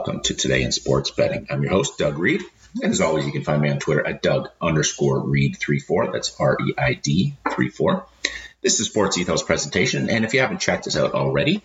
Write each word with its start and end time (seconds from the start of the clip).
welcome 0.00 0.22
to 0.22 0.32
Today 0.32 0.62
in 0.62 0.72
Sports 0.72 1.10
Betting. 1.10 1.46
I'm 1.50 1.62
your 1.62 1.72
host, 1.72 1.98
Doug 1.98 2.16
Reid. 2.16 2.40
And 2.82 2.90
as 2.90 3.02
always, 3.02 3.26
you 3.26 3.32
can 3.32 3.44
find 3.44 3.60
me 3.60 3.68
on 3.68 3.78
Twitter 3.78 4.06
at 4.06 4.22
Doug 4.22 4.48
underscore 4.58 5.22
Reid34. 5.22 6.10
That's 6.10 6.34
R 6.40 6.56
E 6.66 6.72
I 6.78 6.94
D 6.94 7.34
34. 7.50 8.06
This 8.62 8.80
is 8.80 8.86
Sports 8.86 9.18
Ethos 9.18 9.42
presentation. 9.42 10.08
And 10.08 10.24
if 10.24 10.32
you 10.32 10.40
haven't 10.40 10.62
checked 10.62 10.86
us 10.86 10.96
out 10.96 11.12
already, 11.12 11.62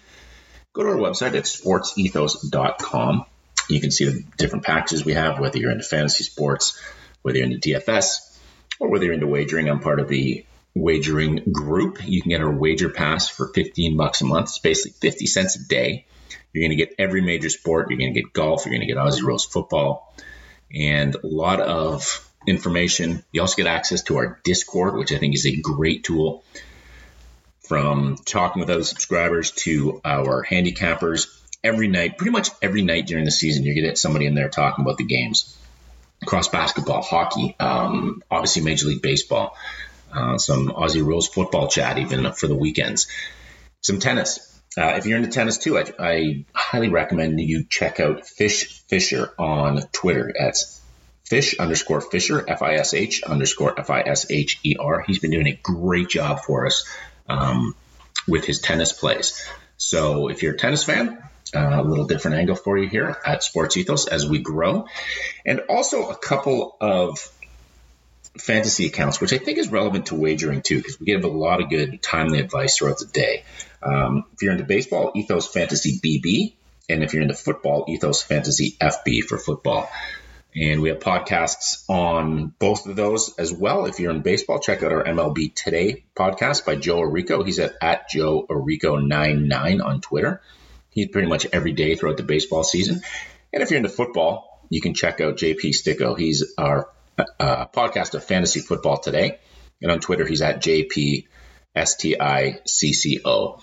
go 0.74 0.84
to 0.84 0.90
our 0.90 0.96
website 0.98 1.34
at 1.38 1.46
sportsethos.com. 1.46 3.26
You 3.70 3.80
can 3.80 3.92
see 3.92 4.04
the 4.04 4.22
different 4.36 4.66
packages 4.66 5.06
we 5.06 5.14
have, 5.14 5.40
whether 5.40 5.58
you're 5.58 5.72
into 5.72 5.86
fantasy 5.86 6.26
sports, 6.26 6.78
whether 7.22 7.38
you're 7.38 7.48
into 7.48 7.70
DFS, 7.70 8.38
or 8.82 8.90
whether 8.90 9.06
you're 9.06 9.14
into 9.14 9.28
wagering. 9.28 9.70
I'm 9.70 9.80
part 9.80 10.02
of 10.02 10.10
the 10.10 10.46
wagering 10.74 11.54
group. 11.54 12.06
You 12.06 12.22
can 12.22 12.32
get 12.32 12.42
our 12.42 12.52
wager 12.52 12.90
pass 12.90 13.30
for 13.30 13.48
15 13.54 13.96
bucks 13.96 14.20
a 14.20 14.26
month. 14.26 14.50
It's 14.50 14.60
basically 14.60 14.98
50 15.00 15.26
cents 15.26 15.56
a 15.56 15.66
day. 15.66 16.06
You're 16.56 16.62
going 16.62 16.78
to 16.78 16.86
get 16.86 16.96
every 16.98 17.20
major 17.20 17.50
sport. 17.50 17.90
You're 17.90 18.00
going 18.00 18.14
to 18.14 18.22
get 18.22 18.32
golf. 18.32 18.66
You're 18.66 18.72
going 18.72 18.88
to 18.88 18.88
get 18.88 18.96
Aussie 18.96 19.24
rules 19.24 19.46
football 19.46 20.16
and 20.74 21.14
a 21.16 21.28
lot 21.28 21.60
of 21.60 22.26
information. 22.48 23.24
You 23.34 23.42
also 23.42 23.58
get 23.58 23.68
access 23.68 24.04
to 24.04 24.16
our 24.16 24.40
Discord, 24.46 24.96
which 24.96 25.12
I 25.12 25.18
think 25.18 25.36
is 25.36 25.46
a 25.46 25.56
great 25.58 26.06
tool 26.06 26.46
from 27.68 28.16
talking 28.26 28.62
with 28.62 28.70
other 28.70 28.86
subscribers 28.86 29.52
to 29.52 30.00
our 30.06 30.46
handicappers 30.46 31.28
every 31.62 31.90
night, 31.90 32.18
pretty 32.18 32.32
much 32.32 32.50
every 32.62 32.84
night 32.84 33.06
during 33.06 33.26
the 33.26 33.32
season, 33.32 33.66
you're 33.66 33.74
going 33.74 33.84
to 33.84 33.90
get 33.90 33.98
somebody 33.98 34.26
in 34.26 34.36
there 34.36 34.48
talking 34.48 34.86
about 34.86 34.98
the 34.98 35.04
games 35.04 35.58
across 36.22 36.48
basketball, 36.48 37.02
hockey, 37.02 37.54
um, 37.60 38.24
obviously 38.32 38.62
Major 38.62 38.88
League 38.88 39.02
Baseball, 39.02 39.58
uh, 40.14 40.38
some 40.38 40.70
Aussie 40.70 41.06
rules 41.06 41.28
football 41.28 41.68
chat 41.68 41.98
even 41.98 42.32
for 42.32 42.48
the 42.48 42.56
weekends, 42.56 43.08
some 43.82 44.00
tennis. 44.00 44.55
Uh, 44.78 44.96
if 44.98 45.06
you're 45.06 45.18
into 45.18 45.30
tennis 45.30 45.58
too, 45.58 45.78
I, 45.78 45.86
I, 46.00 46.46
highly 46.54 46.90
recommend 46.90 47.40
you 47.40 47.64
check 47.64 48.00
out 48.00 48.28
Fish 48.28 48.82
Fisher 48.88 49.34
on 49.40 49.82
Twitter. 49.94 50.34
That's 50.38 50.82
Fish 51.24 51.58
underscore 51.60 52.02
Fisher, 52.02 52.44
F 52.48 52.62
I 52.62 52.76
S 52.76 52.94
H 52.94 53.24
underscore 53.24 53.80
F 53.80 53.90
I 53.90 54.02
S 54.02 54.30
H 54.30 54.60
E 54.64 54.76
R. 54.78 55.02
He's 55.08 55.20
been 55.20 55.32
doing 55.32 55.48
a 55.48 55.54
great 55.54 56.10
job 56.10 56.42
for 56.42 56.68
us 56.68 56.86
um, 57.28 57.74
with 58.28 58.46
his 58.46 58.60
tennis 58.60 58.92
plays. 58.92 59.48
So 59.78 60.28
if 60.28 60.44
you're 60.44 60.54
a 60.54 60.58
tennis 60.58 60.84
fan, 60.84 61.24
uh, 61.56 61.82
a 61.82 61.84
little 61.84 62.06
different 62.06 62.38
angle 62.38 62.56
for 62.56 62.78
you 62.78 62.88
here 62.88 63.18
at 63.26 63.44
Sports 63.44 63.78
Ethos 63.78 64.08
as 64.08 64.28
we 64.28 64.40
grow. 64.40 64.88
And 65.46 65.62
also 65.70 66.10
a 66.10 66.16
couple 66.16 66.76
of 66.82 67.20
fantasy 68.38 68.88
accounts, 68.88 69.22
which 69.22 69.34
I 69.34 69.38
think 69.38 69.58
is 69.58 69.70
relevant 69.70 70.08
to 70.08 70.16
wagering 70.16 70.62
too, 70.62 70.78
because 70.78 71.00
we 71.00 71.06
give 71.06 71.24
a 71.24 71.30
lot 71.30 71.62
of 71.62 71.70
good 71.70 72.02
timely 72.02 72.40
advice 72.40 72.78
throughout 72.78 73.00
the 73.00 73.06
day. 73.06 73.44
Um, 73.86 74.26
if 74.34 74.42
you're 74.42 74.52
into 74.52 74.66
baseball, 74.66 75.12
Ethos 75.16 75.48
Fantasy 75.48 76.00
BB. 76.00 76.56
And 76.90 77.04
if 77.04 77.14
you're 77.14 77.24
into 77.24 77.36
football, 77.36 77.86
Ethos 77.88 78.22
Fantasy 78.22 78.76
FB 78.82 79.24
for 79.24 79.38
football. 79.38 79.90
And 80.56 80.82
we 80.82 80.90
have 80.90 81.00
podcasts 81.00 81.84
on 81.90 82.54
both 82.60 82.88
of 82.88 82.96
those 82.96 83.36
as 83.38 83.52
well. 83.52 83.86
If 83.86 84.00
you're 84.00 84.12
in 84.12 84.22
baseball, 84.22 84.60
check 84.60 84.84
out 84.84 84.94
our 84.94 85.04
MLB 85.04 85.54
Today 85.54 86.06
podcast 86.16 86.66
by 86.66 86.76
Joe 86.76 87.02
Arico. 87.02 87.46
He's 87.46 87.60
at, 87.60 87.74
at 87.82 88.10
Joe 88.10 88.46
Arico99 88.50 89.84
on 89.84 90.02
Twitter. 90.02 90.42
He's 90.92 91.10
pretty 91.10 91.28
much 91.28 91.46
every 91.52 91.74
day 91.74 91.96
throughout 91.96 92.16
the 92.16 92.24
baseball 92.24 92.64
season. 92.64 93.02
And 93.52 93.64
if 93.64 93.70
you're 93.70 93.78
into 93.78 93.90
football, 93.90 94.66
you 94.70 94.80
can 94.80 94.94
check 94.94 95.20
out 95.20 95.36
JP 95.36 95.76
Sticco. 95.76 96.18
He's 96.18 96.54
our 96.58 96.90
uh, 97.18 97.66
podcast 97.68 98.14
of 98.14 98.24
Fantasy 98.24 98.62
Football 98.62 99.00
Today. 99.00 99.40
And 99.82 99.92
on 99.92 100.00
Twitter, 100.00 100.26
he's 100.26 100.42
at 100.42 100.62
JP 100.62 101.26
STICCO. 101.76 103.62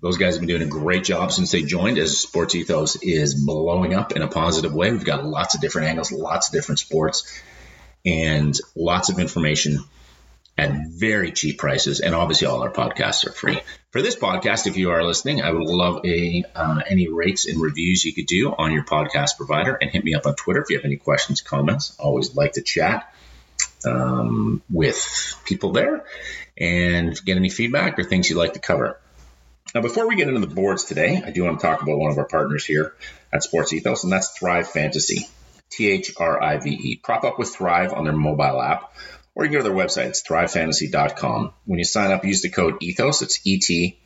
Those 0.00 0.16
guys 0.16 0.34
have 0.34 0.40
been 0.40 0.48
doing 0.48 0.62
a 0.62 0.66
great 0.66 1.04
job 1.04 1.30
since 1.30 1.50
they 1.50 1.62
joined 1.62 1.98
as 1.98 2.18
Sports 2.18 2.54
Ethos 2.54 2.96
is 3.02 3.34
blowing 3.34 3.92
up 3.94 4.12
in 4.12 4.22
a 4.22 4.28
positive 4.28 4.72
way. 4.72 4.90
We've 4.90 5.04
got 5.04 5.26
lots 5.26 5.54
of 5.54 5.60
different 5.60 5.88
angles, 5.88 6.10
lots 6.10 6.48
of 6.48 6.54
different 6.54 6.78
sports, 6.78 7.40
and 8.06 8.58
lots 8.74 9.10
of 9.10 9.18
information 9.18 9.84
at 10.56 10.86
very 10.88 11.32
cheap 11.32 11.58
prices. 11.58 12.00
And 12.00 12.14
obviously, 12.14 12.46
all 12.46 12.62
our 12.62 12.72
podcasts 12.72 13.26
are 13.26 13.32
free. 13.32 13.60
For 13.90 14.00
this 14.00 14.16
podcast, 14.16 14.66
if 14.66 14.78
you 14.78 14.90
are 14.90 15.04
listening, 15.04 15.42
I 15.42 15.50
would 15.50 15.68
love 15.68 16.04
a 16.06 16.44
uh, 16.54 16.80
any 16.88 17.08
rates 17.08 17.46
and 17.46 17.60
reviews 17.60 18.04
you 18.04 18.14
could 18.14 18.26
do 18.26 18.54
on 18.56 18.72
your 18.72 18.84
podcast 18.84 19.36
provider, 19.36 19.74
and 19.74 19.90
hit 19.90 20.02
me 20.02 20.14
up 20.14 20.26
on 20.26 20.34
Twitter 20.34 20.62
if 20.62 20.70
you 20.70 20.76
have 20.76 20.86
any 20.86 20.96
questions, 20.96 21.42
comments. 21.42 21.94
Always 21.98 22.34
like 22.34 22.52
to 22.52 22.62
chat 22.62 23.12
um, 23.84 24.62
with 24.70 25.36
people 25.44 25.72
there 25.72 26.04
and 26.56 27.18
get 27.24 27.36
any 27.36 27.48
feedback 27.48 27.98
or 27.98 28.04
things 28.04 28.28
you'd 28.28 28.36
like 28.36 28.54
to 28.54 28.60
cover. 28.60 28.98
Now, 29.74 29.82
before 29.82 30.08
we 30.08 30.16
get 30.16 30.28
into 30.28 30.40
the 30.40 30.52
boards 30.52 30.84
today, 30.84 31.22
I 31.24 31.30
do 31.30 31.44
want 31.44 31.60
to 31.60 31.66
talk 31.66 31.82
about 31.82 31.98
one 31.98 32.10
of 32.10 32.18
our 32.18 32.26
partners 32.26 32.64
here 32.64 32.94
at 33.32 33.42
Sports 33.42 33.72
Ethos, 33.72 34.02
and 34.02 34.12
that's 34.12 34.36
Thrive 34.36 34.68
Fantasy. 34.68 35.28
T 35.70 35.88
H 35.88 36.12
R 36.18 36.42
I 36.42 36.58
V 36.58 36.70
E. 36.70 36.96
Prop 36.96 37.22
up 37.22 37.38
with 37.38 37.48
Thrive 37.48 37.92
on 37.92 38.04
their 38.04 38.12
mobile 38.12 38.60
app, 38.60 38.92
or 39.34 39.44
you 39.44 39.50
can 39.50 39.60
go 39.60 39.64
to 39.64 39.68
their 39.72 39.86
website. 39.86 40.08
It's 40.08 40.22
thrivefantasy.com. 40.26 41.52
When 41.64 41.78
you 41.78 41.84
sign 41.84 42.10
up, 42.10 42.24
use 42.24 42.42
the 42.42 42.50
code 42.50 42.80
ETHOS. 42.82 43.22
It's 43.22 43.46
E 43.46 43.60
T 43.60 43.98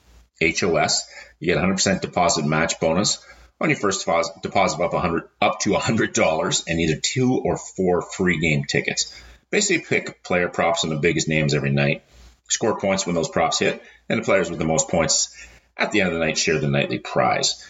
H 0.42 0.62
O 0.62 0.76
S. 0.76 1.08
You 1.40 1.54
get 1.54 1.62
100% 1.62 2.02
deposit 2.02 2.44
match 2.44 2.78
bonus 2.80 3.24
on 3.60 3.70
your 3.70 3.78
first 3.78 4.06
deposit 4.42 4.80
up 4.80 4.92
100 4.92 5.28
up 5.40 5.60
to 5.60 5.70
$100 5.70 6.64
and 6.68 6.80
either 6.80 7.00
two 7.00 7.34
or 7.36 7.56
four 7.56 8.02
free 8.02 8.38
game 8.38 8.64
tickets. 8.64 9.14
Basically, 9.54 9.84
pick 9.84 10.24
player 10.24 10.48
props 10.48 10.82
on 10.82 10.90
the 10.90 10.96
biggest 10.96 11.28
names 11.28 11.54
every 11.54 11.70
night, 11.70 12.02
score 12.48 12.76
points 12.76 13.06
when 13.06 13.14
those 13.14 13.28
props 13.28 13.60
hit, 13.60 13.80
and 14.08 14.18
the 14.18 14.24
players 14.24 14.50
with 14.50 14.58
the 14.58 14.64
most 14.64 14.88
points 14.88 15.32
at 15.76 15.92
the 15.92 16.00
end 16.00 16.08
of 16.08 16.14
the 16.14 16.26
night 16.26 16.36
share 16.36 16.58
the 16.58 16.66
nightly 16.66 16.98
prize. 16.98 17.64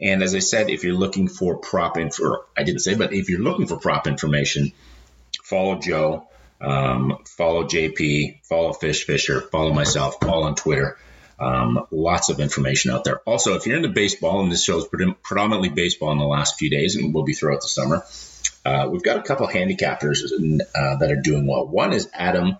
And 0.00 0.24
as 0.24 0.34
I 0.34 0.40
said, 0.40 0.68
if 0.68 0.82
you're 0.82 0.96
looking 0.96 1.28
for 1.28 1.58
prop 1.58 1.96
info, 1.96 2.44
I 2.56 2.64
didn't 2.64 2.80
say, 2.80 2.96
but 2.96 3.12
if 3.12 3.30
you're 3.30 3.38
looking 3.38 3.68
for 3.68 3.76
prop 3.76 4.08
information, 4.08 4.72
follow 5.44 5.78
Joe, 5.78 6.26
um, 6.60 7.18
follow 7.24 7.62
JP, 7.62 8.44
follow 8.44 8.72
Fish 8.72 9.04
Fisher, 9.04 9.40
follow 9.40 9.72
myself, 9.72 10.16
all 10.24 10.42
on 10.42 10.56
Twitter. 10.56 10.98
Um, 11.38 11.86
lots 11.92 12.30
of 12.30 12.40
information 12.40 12.90
out 12.90 13.04
there. 13.04 13.20
Also, 13.20 13.54
if 13.54 13.64
you're 13.64 13.76
into 13.76 13.90
baseball, 13.90 14.40
and 14.40 14.50
this 14.50 14.64
show's 14.64 14.88
predominantly 14.88 15.68
baseball 15.68 16.10
in 16.10 16.18
the 16.18 16.24
last 16.24 16.58
few 16.58 16.68
days, 16.68 16.96
and 16.96 17.14
will 17.14 17.22
be 17.22 17.34
throughout 17.34 17.60
the 17.62 17.68
summer, 17.68 18.02
uh, 18.68 18.88
we've 18.90 19.02
got 19.02 19.16
a 19.16 19.22
couple 19.22 19.46
handicappers 19.46 20.22
uh, 20.74 20.96
that 20.96 21.10
are 21.10 21.20
doing 21.20 21.46
well. 21.46 21.66
One 21.66 21.92
is 21.92 22.08
Adam. 22.12 22.58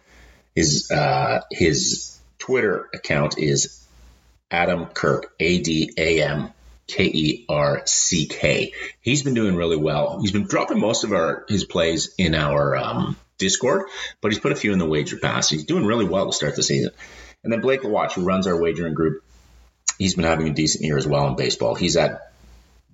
His 0.54 0.90
uh, 0.90 1.42
his 1.50 2.18
Twitter 2.38 2.88
account 2.94 3.38
is 3.38 3.86
Adam 4.50 4.86
Kirk, 4.86 5.34
A 5.38 5.60
D 5.60 5.92
A 5.98 6.22
M 6.22 6.50
K 6.86 7.04
E 7.04 7.44
R 7.48 7.82
C 7.84 8.26
K. 8.26 8.72
He's 9.00 9.22
been 9.22 9.34
doing 9.34 9.54
really 9.54 9.76
well. 9.76 10.20
He's 10.20 10.32
been 10.32 10.46
dropping 10.46 10.80
most 10.80 11.04
of 11.04 11.12
our 11.12 11.44
his 11.48 11.64
plays 11.64 12.14
in 12.16 12.34
our 12.34 12.74
um, 12.74 13.16
Discord, 13.36 13.82
but 14.22 14.32
he's 14.32 14.40
put 14.40 14.52
a 14.52 14.56
few 14.56 14.72
in 14.72 14.78
the 14.78 14.88
wager 14.88 15.18
pass. 15.18 15.50
He's 15.50 15.64
doing 15.64 15.84
really 15.84 16.06
well 16.06 16.26
to 16.26 16.32
start 16.32 16.56
the 16.56 16.62
season. 16.62 16.92
And 17.44 17.52
then 17.52 17.60
Blake 17.60 17.82
Lawatch, 17.82 18.12
who 18.12 18.24
runs 18.24 18.46
our 18.46 18.60
wagering 18.60 18.94
group, 18.94 19.22
he's 19.98 20.14
been 20.14 20.24
having 20.24 20.48
a 20.48 20.54
decent 20.54 20.84
year 20.84 20.96
as 20.96 21.06
well 21.06 21.28
in 21.28 21.36
baseball. 21.36 21.74
He's 21.74 21.96
at 21.96 22.32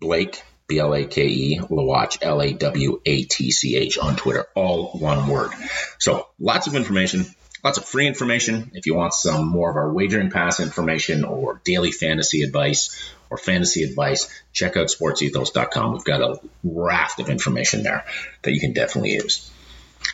Blake 0.01 0.43
B 0.67 0.79
L 0.79 0.95
A 0.95 1.05
K 1.05 1.27
E 1.27 1.59
Lawatch 1.61 2.19
L 2.23 2.41
A 2.41 2.53
W 2.53 3.01
A 3.05 3.23
T 3.25 3.51
C 3.51 3.77
H 3.77 3.99
on 3.99 4.17
Twitter, 4.17 4.47
all 4.55 4.89
one 4.99 5.29
word. 5.29 5.51
So 5.99 6.29
lots 6.39 6.67
of 6.67 6.75
information 6.75 7.27
lots 7.65 7.79
of 7.79 7.85
free 7.87 8.07
information. 8.07 8.71
If 8.75 8.87
you 8.87 8.95
want 8.95 9.15
some 9.15 9.49
more 9.49 9.71
of 9.71 9.77
our 9.77 9.91
wagering 9.91 10.31
pass 10.31 10.61
information 10.61 11.25
or 11.25 11.61
daily 11.65 11.91
fantasy 11.91 12.43
advice 12.43 13.11
or 13.31 13.39
fantasy 13.39 13.83
advice, 13.83 14.29
check 14.53 14.77
out 14.77 14.89
sportsethos.com. 14.89 15.93
We've 15.93 16.05
got 16.05 16.21
a 16.21 16.41
raft 16.63 17.19
of 17.21 17.31
information 17.31 17.83
there 17.83 18.05
that 18.43 18.53
you 18.53 18.61
can 18.61 18.75
definitely 18.75 19.13
use. 19.13 19.51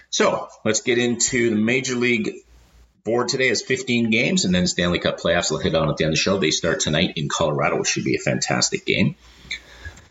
So 0.08 0.48
let's 0.64 0.82
get 0.82 0.98
into 0.98 1.50
the 1.50 1.56
Major 1.56 1.96
League 1.96 2.30
board 3.02 3.28
today 3.28 3.48
is 3.48 3.62
15 3.62 4.10
games, 4.10 4.44
and 4.44 4.54
then 4.54 4.66
Stanley 4.66 5.00
Cup 5.00 5.18
playoffs 5.18 5.50
will 5.50 5.58
hit 5.58 5.74
on 5.74 5.88
at 5.88 5.96
the 5.96 6.04
end 6.04 6.12
of 6.12 6.16
the 6.16 6.20
show. 6.20 6.38
They 6.38 6.50
start 6.50 6.80
tonight 6.80 7.14
in 7.16 7.28
Colorado, 7.28 7.78
which 7.78 7.88
should 7.88 8.04
be 8.04 8.14
a 8.14 8.20
fantastic 8.20 8.84
game. 8.84 9.16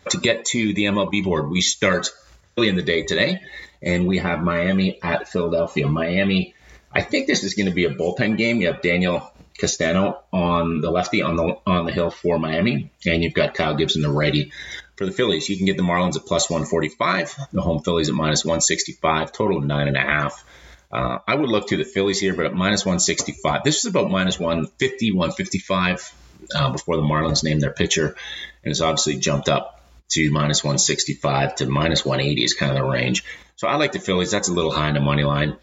To 0.08 0.18
get 0.18 0.46
to 0.46 0.72
the 0.72 0.84
MLB 0.84 1.22
board, 1.22 1.50
we 1.50 1.60
start 1.60 2.08
early 2.56 2.68
in 2.68 2.76
the 2.76 2.82
day 2.82 3.02
today, 3.04 3.42
and 3.82 4.06
we 4.06 4.18
have 4.18 4.42
Miami 4.42 4.98
at 5.02 5.28
Philadelphia. 5.28 5.86
Miami 5.86 6.54
I 6.92 7.02
think 7.02 7.26
this 7.26 7.44
is 7.44 7.54
going 7.54 7.66
to 7.66 7.74
be 7.74 7.84
a 7.84 7.94
bullpen 7.94 8.36
game. 8.36 8.60
You 8.60 8.68
have 8.68 8.82
Daniel 8.82 9.30
Castano 9.58 10.22
on 10.32 10.80
the 10.80 10.90
lefty 10.90 11.22
on 11.22 11.36
the 11.36 11.58
on 11.66 11.86
the 11.86 11.92
hill 11.92 12.10
for 12.10 12.38
Miami, 12.38 12.90
and 13.06 13.22
you've 13.22 13.34
got 13.34 13.54
Kyle 13.54 13.76
Gibson, 13.76 14.02
the 14.02 14.10
righty 14.10 14.52
for 14.96 15.06
the 15.06 15.12
Phillies. 15.12 15.48
You 15.48 15.56
can 15.56 15.66
get 15.66 15.76
the 15.76 15.82
Marlins 15.82 16.16
at 16.16 16.26
plus 16.26 16.50
145, 16.50 17.48
the 17.52 17.60
home 17.60 17.82
Phillies 17.82 18.08
at 18.08 18.14
minus 18.14 18.44
165, 18.44 19.32
total 19.32 19.58
of 19.58 19.64
nine 19.64 19.86
and 19.86 19.96
a 19.96 20.00
half. 20.00 20.44
Uh, 20.90 21.18
I 21.26 21.36
would 21.36 21.48
look 21.48 21.68
to 21.68 21.76
the 21.76 21.84
Phillies 21.84 22.18
here, 22.18 22.34
but 22.34 22.46
at 22.46 22.54
minus 22.54 22.84
165. 22.84 23.62
This 23.62 23.78
is 23.78 23.84
about 23.84 24.10
minus 24.10 24.40
150, 24.40 25.12
155 25.12 26.12
uh, 26.52 26.72
before 26.72 26.96
the 26.96 27.02
Marlins 27.02 27.44
named 27.44 27.60
their 27.60 27.72
pitcher, 27.72 28.16
and 28.64 28.70
it's 28.70 28.80
obviously 28.80 29.18
jumped 29.18 29.48
up 29.48 29.79
to 30.10 30.30
minus 30.30 30.62
165 30.62 31.56
to 31.56 31.66
minus 31.66 32.04
180 32.04 32.44
is 32.44 32.54
kind 32.54 32.72
of 32.72 32.78
the 32.78 32.84
range. 32.84 33.24
So 33.56 33.68
I 33.68 33.76
like 33.76 33.92
the 33.92 34.00
Phillies. 34.00 34.30
That's 34.30 34.48
a 34.48 34.52
little 34.52 34.70
high 34.70 34.88
in 34.88 34.94
the 34.94 35.00
money 35.00 35.24
line. 35.24 35.56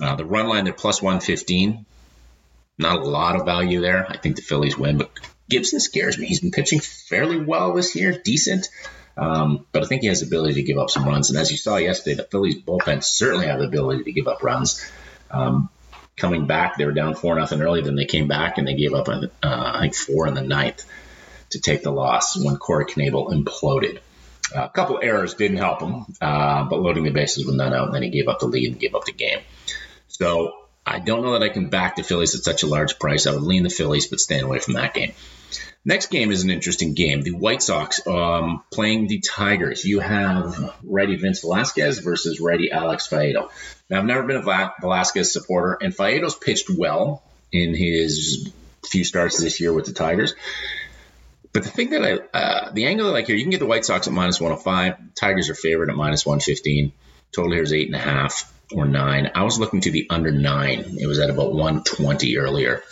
Uh, 0.00 0.16
the 0.16 0.24
run 0.24 0.48
line, 0.48 0.64
they're 0.64 0.72
plus 0.72 1.02
115. 1.02 1.84
Not 2.78 3.00
a 3.00 3.04
lot 3.04 3.36
of 3.36 3.44
value 3.44 3.80
there. 3.80 4.06
I 4.08 4.16
think 4.16 4.36
the 4.36 4.42
Phillies 4.42 4.78
win, 4.78 4.98
but 4.98 5.10
Gibson 5.48 5.80
scares 5.80 6.16
me. 6.18 6.26
He's 6.26 6.40
been 6.40 6.50
pitching 6.50 6.80
fairly 6.80 7.38
well 7.38 7.74
this 7.74 7.94
year, 7.94 8.18
decent. 8.24 8.68
Um, 9.16 9.66
but 9.72 9.82
I 9.82 9.86
think 9.86 10.02
he 10.02 10.08
has 10.08 10.20
the 10.20 10.26
ability 10.26 10.54
to 10.54 10.62
give 10.62 10.78
up 10.78 10.88
some 10.88 11.04
runs. 11.04 11.28
And 11.28 11.38
as 11.38 11.50
you 11.50 11.58
saw 11.58 11.76
yesterday, 11.76 12.16
the 12.16 12.24
Phillies 12.24 12.62
bullpen 12.62 13.04
certainly 13.04 13.46
have 13.46 13.58
the 13.58 13.66
ability 13.66 14.04
to 14.04 14.12
give 14.12 14.26
up 14.26 14.42
runs. 14.42 14.84
Um, 15.30 15.68
coming 16.16 16.46
back, 16.46 16.78
they 16.78 16.86
were 16.86 16.92
down 16.92 17.14
four 17.14 17.34
nothing 17.34 17.60
early. 17.60 17.82
Then 17.82 17.96
they 17.96 18.06
came 18.06 18.28
back 18.28 18.56
and 18.56 18.66
they 18.66 18.74
gave 18.74 18.94
up, 18.94 19.08
uh, 19.08 19.28
I 19.42 19.80
think, 19.80 19.94
four 19.94 20.26
in 20.26 20.34
the 20.34 20.42
ninth 20.42 20.86
to 21.52 21.60
take 21.60 21.82
the 21.82 21.90
loss 21.90 22.36
when 22.36 22.56
Corey 22.56 22.86
Knebel 22.86 23.32
imploded. 23.32 24.00
A 24.54 24.68
couple 24.68 25.00
errors 25.02 25.34
didn't 25.34 25.56
help 25.56 25.80
him, 25.80 26.04
uh, 26.20 26.64
but 26.64 26.80
loading 26.80 27.04
the 27.04 27.10
bases 27.10 27.46
with 27.46 27.54
none 27.54 27.72
out, 27.72 27.86
and 27.86 27.94
then 27.94 28.02
he 28.02 28.10
gave 28.10 28.28
up 28.28 28.40
the 28.40 28.46
lead 28.46 28.70
and 28.70 28.80
gave 28.80 28.94
up 28.94 29.04
the 29.04 29.12
game. 29.12 29.40
So 30.08 30.52
I 30.84 30.98
don't 30.98 31.22
know 31.22 31.32
that 31.32 31.42
I 31.42 31.48
can 31.48 31.68
back 31.70 31.96
the 31.96 32.02
Phillies 32.02 32.34
at 32.34 32.42
such 32.42 32.62
a 32.62 32.66
large 32.66 32.98
price. 32.98 33.26
I 33.26 33.32
would 33.32 33.42
lean 33.42 33.62
the 33.62 33.70
Phillies, 33.70 34.08
but 34.08 34.20
stay 34.20 34.40
away 34.40 34.58
from 34.58 34.74
that 34.74 34.94
game. 34.94 35.12
Next 35.84 36.10
game 36.10 36.30
is 36.30 36.44
an 36.44 36.50
interesting 36.50 36.94
game. 36.94 37.22
The 37.22 37.32
White 37.32 37.62
Sox 37.62 38.06
um, 38.06 38.62
playing 38.70 39.08
the 39.08 39.20
Tigers. 39.20 39.84
You 39.84 39.98
have 39.98 40.74
righty 40.84 41.16
Vince 41.16 41.40
Velasquez 41.40 41.98
versus 41.98 42.40
righty 42.40 42.70
Alex 42.70 43.08
Faedo. 43.08 43.50
Now, 43.90 43.98
I've 43.98 44.04
never 44.04 44.22
been 44.22 44.36
a 44.36 44.72
Velasquez 44.80 45.32
supporter, 45.32 45.78
and 45.80 45.94
Faedo's 45.94 46.36
pitched 46.36 46.70
well 46.70 47.22
in 47.50 47.74
his 47.74 48.52
few 48.86 49.04
starts 49.04 49.40
this 49.40 49.60
year 49.60 49.72
with 49.72 49.86
the 49.86 49.92
Tigers. 49.92 50.34
But 51.52 51.64
the 51.64 51.70
thing 51.70 51.90
that 51.90 52.02
I, 52.02 52.38
uh, 52.38 52.72
the 52.72 52.86
angle 52.86 53.08
I 53.08 53.10
like 53.10 53.26
here, 53.26 53.36
you 53.36 53.42
can 53.42 53.50
get 53.50 53.60
the 53.60 53.66
White 53.66 53.84
Sox 53.84 54.06
at 54.06 54.12
minus 54.12 54.40
105. 54.40 55.14
Tigers 55.14 55.50
are 55.50 55.54
favored 55.54 55.90
at 55.90 55.96
minus 55.96 56.24
115. 56.24 56.92
Total 57.32 57.52
here 57.52 57.62
is 57.62 57.72
eight 57.72 57.88
and 57.88 57.96
a 57.96 57.98
half 57.98 58.52
or 58.72 58.86
nine. 58.86 59.30
I 59.34 59.44
was 59.44 59.58
looking 59.58 59.82
to 59.82 59.90
the 59.90 60.06
under 60.08 60.30
nine. 60.30 60.96
It 60.98 61.06
was 61.06 61.18
at 61.18 61.30
about 61.30 61.52
120 61.52 62.38
earlier. 62.38 62.82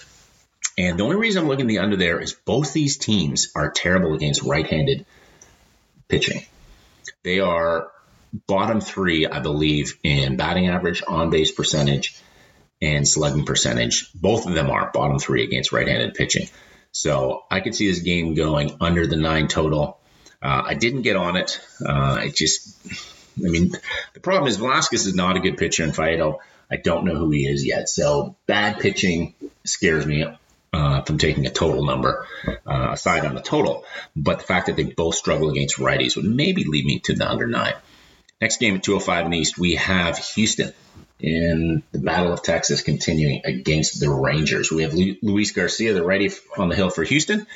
And 0.76 0.98
the 0.98 1.04
only 1.04 1.16
reason 1.16 1.42
I'm 1.42 1.48
looking 1.48 1.66
the 1.66 1.78
under 1.78 1.96
there 1.96 2.20
is 2.20 2.32
both 2.32 2.72
these 2.72 2.96
teams 2.96 3.50
are 3.54 3.70
terrible 3.70 4.14
against 4.14 4.42
right-handed 4.42 5.06
pitching. 6.08 6.42
They 7.22 7.40
are 7.40 7.90
bottom 8.46 8.80
three, 8.80 9.26
I 9.26 9.40
believe, 9.40 9.98
in 10.02 10.36
batting 10.36 10.68
average, 10.68 11.02
on 11.06 11.30
base 11.30 11.50
percentage, 11.50 12.16
and 12.80 13.06
slugging 13.06 13.44
percentage. 13.44 14.10
Both 14.14 14.46
of 14.46 14.54
them 14.54 14.70
are 14.70 14.90
bottom 14.92 15.18
three 15.18 15.44
against 15.44 15.72
right-handed 15.72 16.14
pitching. 16.14 16.48
So 16.92 17.44
I 17.50 17.60
could 17.60 17.74
see 17.74 17.88
this 17.88 18.00
game 18.00 18.34
going 18.34 18.76
under 18.80 19.06
the 19.06 19.16
nine 19.16 19.48
total. 19.48 19.98
Uh, 20.42 20.62
I 20.66 20.74
didn't 20.74 21.02
get 21.02 21.16
on 21.16 21.36
it. 21.36 21.60
Uh, 21.84 22.20
it 22.24 22.34
just, 22.34 22.76
I 23.38 23.48
mean, 23.48 23.72
the 24.14 24.20
problem 24.20 24.48
is 24.48 24.56
Velasquez 24.56 25.06
is 25.06 25.14
not 25.14 25.36
a 25.36 25.40
good 25.40 25.56
pitcher, 25.56 25.84
and 25.84 25.92
Faedo, 25.92 26.38
I 26.70 26.76
don't 26.76 27.04
know 27.04 27.14
who 27.14 27.30
he 27.30 27.46
is 27.46 27.64
yet. 27.64 27.88
So 27.88 28.36
bad 28.46 28.80
pitching 28.80 29.34
scares 29.64 30.06
me 30.06 30.24
uh, 30.72 31.02
from 31.02 31.18
taking 31.18 31.46
a 31.46 31.50
total 31.50 31.84
number 31.84 32.26
uh, 32.66 32.90
aside 32.92 33.24
on 33.24 33.34
the 33.34 33.42
total. 33.42 33.84
But 34.16 34.38
the 34.38 34.44
fact 34.44 34.66
that 34.66 34.76
they 34.76 34.84
both 34.84 35.14
struggle 35.14 35.50
against 35.50 35.76
righties 35.76 36.16
would 36.16 36.24
maybe 36.24 36.64
lead 36.64 36.84
me 36.84 37.00
to 37.00 37.14
the 37.14 37.28
under 37.28 37.46
nine. 37.46 37.74
Next 38.40 38.58
game 38.58 38.76
at 38.76 38.82
205 38.82 39.26
in 39.26 39.30
the 39.32 39.38
East, 39.38 39.58
we 39.58 39.74
have 39.74 40.16
Houston 40.16 40.72
in 41.22 41.82
the 41.92 41.98
Battle 41.98 42.32
of 42.32 42.42
Texas 42.42 42.82
continuing 42.82 43.42
against 43.44 44.00
the 44.00 44.10
Rangers. 44.10 44.70
We 44.70 44.82
have 44.82 44.94
Luis 44.94 45.52
Garcia, 45.52 45.94
the 45.94 46.04
righty 46.04 46.30
on 46.56 46.68
the 46.68 46.76
hill 46.76 46.90
for 46.90 47.02
Houston, 47.02 47.46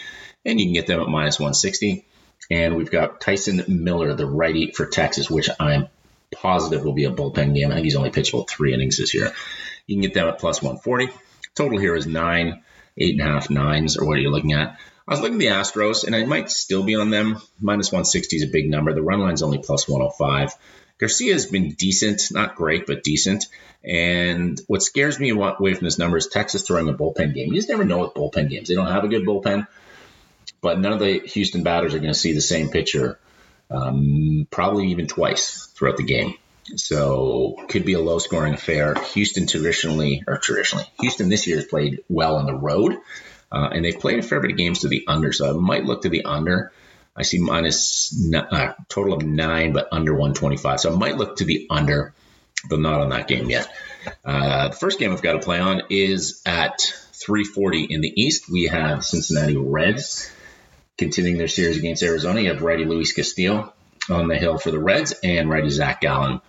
and 0.45 0.61
you 0.61 0.67
can 0.67 0.75
get 0.75 0.87
them 0.87 1.01
at 1.01 1.09
minus 1.09 1.39
160. 1.39 2.05
And 2.51 2.77
we've 2.77 2.91
got 2.91 3.21
Tyson 3.21 3.65
Miller, 3.69 4.15
the 4.15 4.27
righty 4.27 4.73
for 4.73 4.87
Texas, 4.87 5.31
which 5.31 5.49
I'm 5.59 5.89
positive 6.35 6.85
will 6.85 6.93
be 6.93 7.05
a 7.05 7.11
bullpen 7.11 7.55
game. 7.55 7.71
I 7.71 7.75
think 7.75 7.85
he's 7.85 7.97
only 7.97 8.11
pitched 8.11 8.35
about 8.35 8.51
three 8.51 8.75
innings 8.75 8.99
this 8.99 9.15
year. 9.15 9.33
You 9.87 9.97
can 9.97 10.03
get 10.03 10.15
them 10.15 10.29
at 10.29 10.39
plus 10.39 10.63
140. 10.63 11.09
Total 11.55 11.79
here 11.79 11.95
is 11.95 12.07
nine, 12.07 12.63
eight 12.99 13.19
and 13.19 13.29
a 13.29 13.33
half, 13.33 13.49
nines, 13.49 13.97
or 13.97 14.07
what 14.07 14.19
are 14.19 14.21
you 14.21 14.31
looking 14.31 14.53
at? 14.53 14.79
I 15.07 15.13
was 15.13 15.21
looking 15.21 15.37
at 15.37 15.41
the 15.41 15.47
Astros, 15.47 16.05
and 16.05 16.17
I 16.17 16.25
might 16.25 16.51
still 16.51 16.83
be 16.83 16.97
on 16.97 17.11
them. 17.11 17.41
Minus 17.61 17.93
160 17.93 18.37
is 18.37 18.43
a 18.43 18.47
big 18.47 18.71
number. 18.71 18.95
The 18.95 19.03
run 19.03 19.21
line's 19.21 19.43
only 19.43 19.59
plus 19.59 19.87
105. 19.89 20.55
Garcia 21.05 21.35
has 21.35 21.45
been 21.45 21.73
decent, 21.73 22.33
not 22.33 22.55
great, 22.55 22.87
but 22.87 23.03
decent. 23.03 23.45
And 23.85 24.59
what 24.69 24.83
scares 24.83 25.21
me 25.21 25.29
away 25.29 25.75
from 25.75 25.85
this 25.85 25.99
number 25.99 26.17
is 26.17 26.29
Texas 26.29 26.63
throwing 26.63 26.89
a 26.89 26.95
bullpen 26.95 27.35
game. 27.35 27.49
You 27.49 27.57
just 27.57 27.69
never 27.69 27.85
know 27.85 27.99
with 27.99 28.15
bullpen 28.15 28.49
games. 28.49 28.69
They 28.69 28.75
don't 28.75 28.87
have 28.87 29.05
a 29.05 29.09
good 29.09 29.27
bullpen, 29.27 29.67
but 30.63 30.81
none 30.81 30.95
of 30.95 31.01
the 31.01 31.19
Houston 31.19 31.63
batters 31.63 31.93
are 31.93 31.99
going 31.99 32.15
to 32.15 32.19
see 32.19 32.33
the 32.33 32.41
same 32.41 32.71
pitcher 32.71 33.19
um, 33.71 34.47
probably 34.51 34.87
even 34.93 35.07
twice 35.07 35.67
throughout 35.75 35.99
the 35.99 36.05
game. 36.05 36.39
So 36.77 37.57
could 37.69 37.85
be 37.85 37.93
a 37.93 38.01
low 38.01 38.19
scoring 38.19 38.55
affair. 38.55 38.95
Houston 38.95 39.47
traditionally, 39.47 40.25
or 40.27 40.39
traditionally, 40.39 40.87
Houston 41.01 41.29
this 41.29 41.47
year 41.47 41.57
has 41.57 41.67
played 41.67 42.03
well 42.09 42.37
on 42.37 42.47
the 42.47 42.55
road, 42.55 42.97
uh, 43.53 43.69
and 43.71 43.85
they've 43.85 44.01
played 44.01 44.21
a 44.21 44.23
fair 44.23 44.41
bit 44.41 44.53
of 44.53 44.57
games 44.57 44.79
to 44.79 44.89
the 44.89 45.05
under. 45.07 45.35
So 45.35 45.51
I 45.51 45.53
might 45.53 45.85
look 45.85 46.01
to 46.03 46.09
the 46.09 46.25
under. 46.25 46.73
I 47.17 47.23
see 47.23 47.39
minus 47.39 48.15
uh, 48.35 48.73
total 48.89 49.15
of 49.15 49.23
nine, 49.23 49.73
but 49.73 49.89
under 49.93 50.13
125. 50.13 50.81
So 50.81 50.93
I 50.93 50.97
might 50.97 51.17
look 51.17 51.37
to 51.37 51.45
the 51.45 51.67
under, 51.71 52.13
but 52.69 52.81
not 52.81 53.01
on 53.01 53.11
that 53.11 53.29
game 53.29 53.49
yet. 53.49 53.69
Uh, 54.25 54.69
the 54.69 54.77
first 54.77 54.99
game 54.99 55.13
I've 55.13 55.23
got 55.23 55.35
to 55.35 55.39
play 55.39 55.61
on 55.61 55.83
is 55.91 56.43
at 56.45 56.81
340 57.13 57.85
in 57.85 58.01
the 58.01 58.13
East. 58.21 58.51
We 58.51 58.65
have 58.65 59.05
Cincinnati 59.05 59.57
Reds 59.57 60.31
continuing 60.99 61.39
their 61.39 61.49
series 61.49 61.77
against 61.77 62.03
Arizona. 62.03 62.41
You 62.41 62.51
have 62.51 62.63
righty 62.63 62.85
Luis 62.85 63.13
Castillo 63.13 63.73
on 64.11 64.29
the 64.29 64.37
hill 64.37 64.59
for 64.59 64.71
the 64.71 64.79
Reds 64.79 65.15
and 65.23 65.49
righty 65.49 65.71
Zac 65.71 66.01
Gallen 66.01 66.41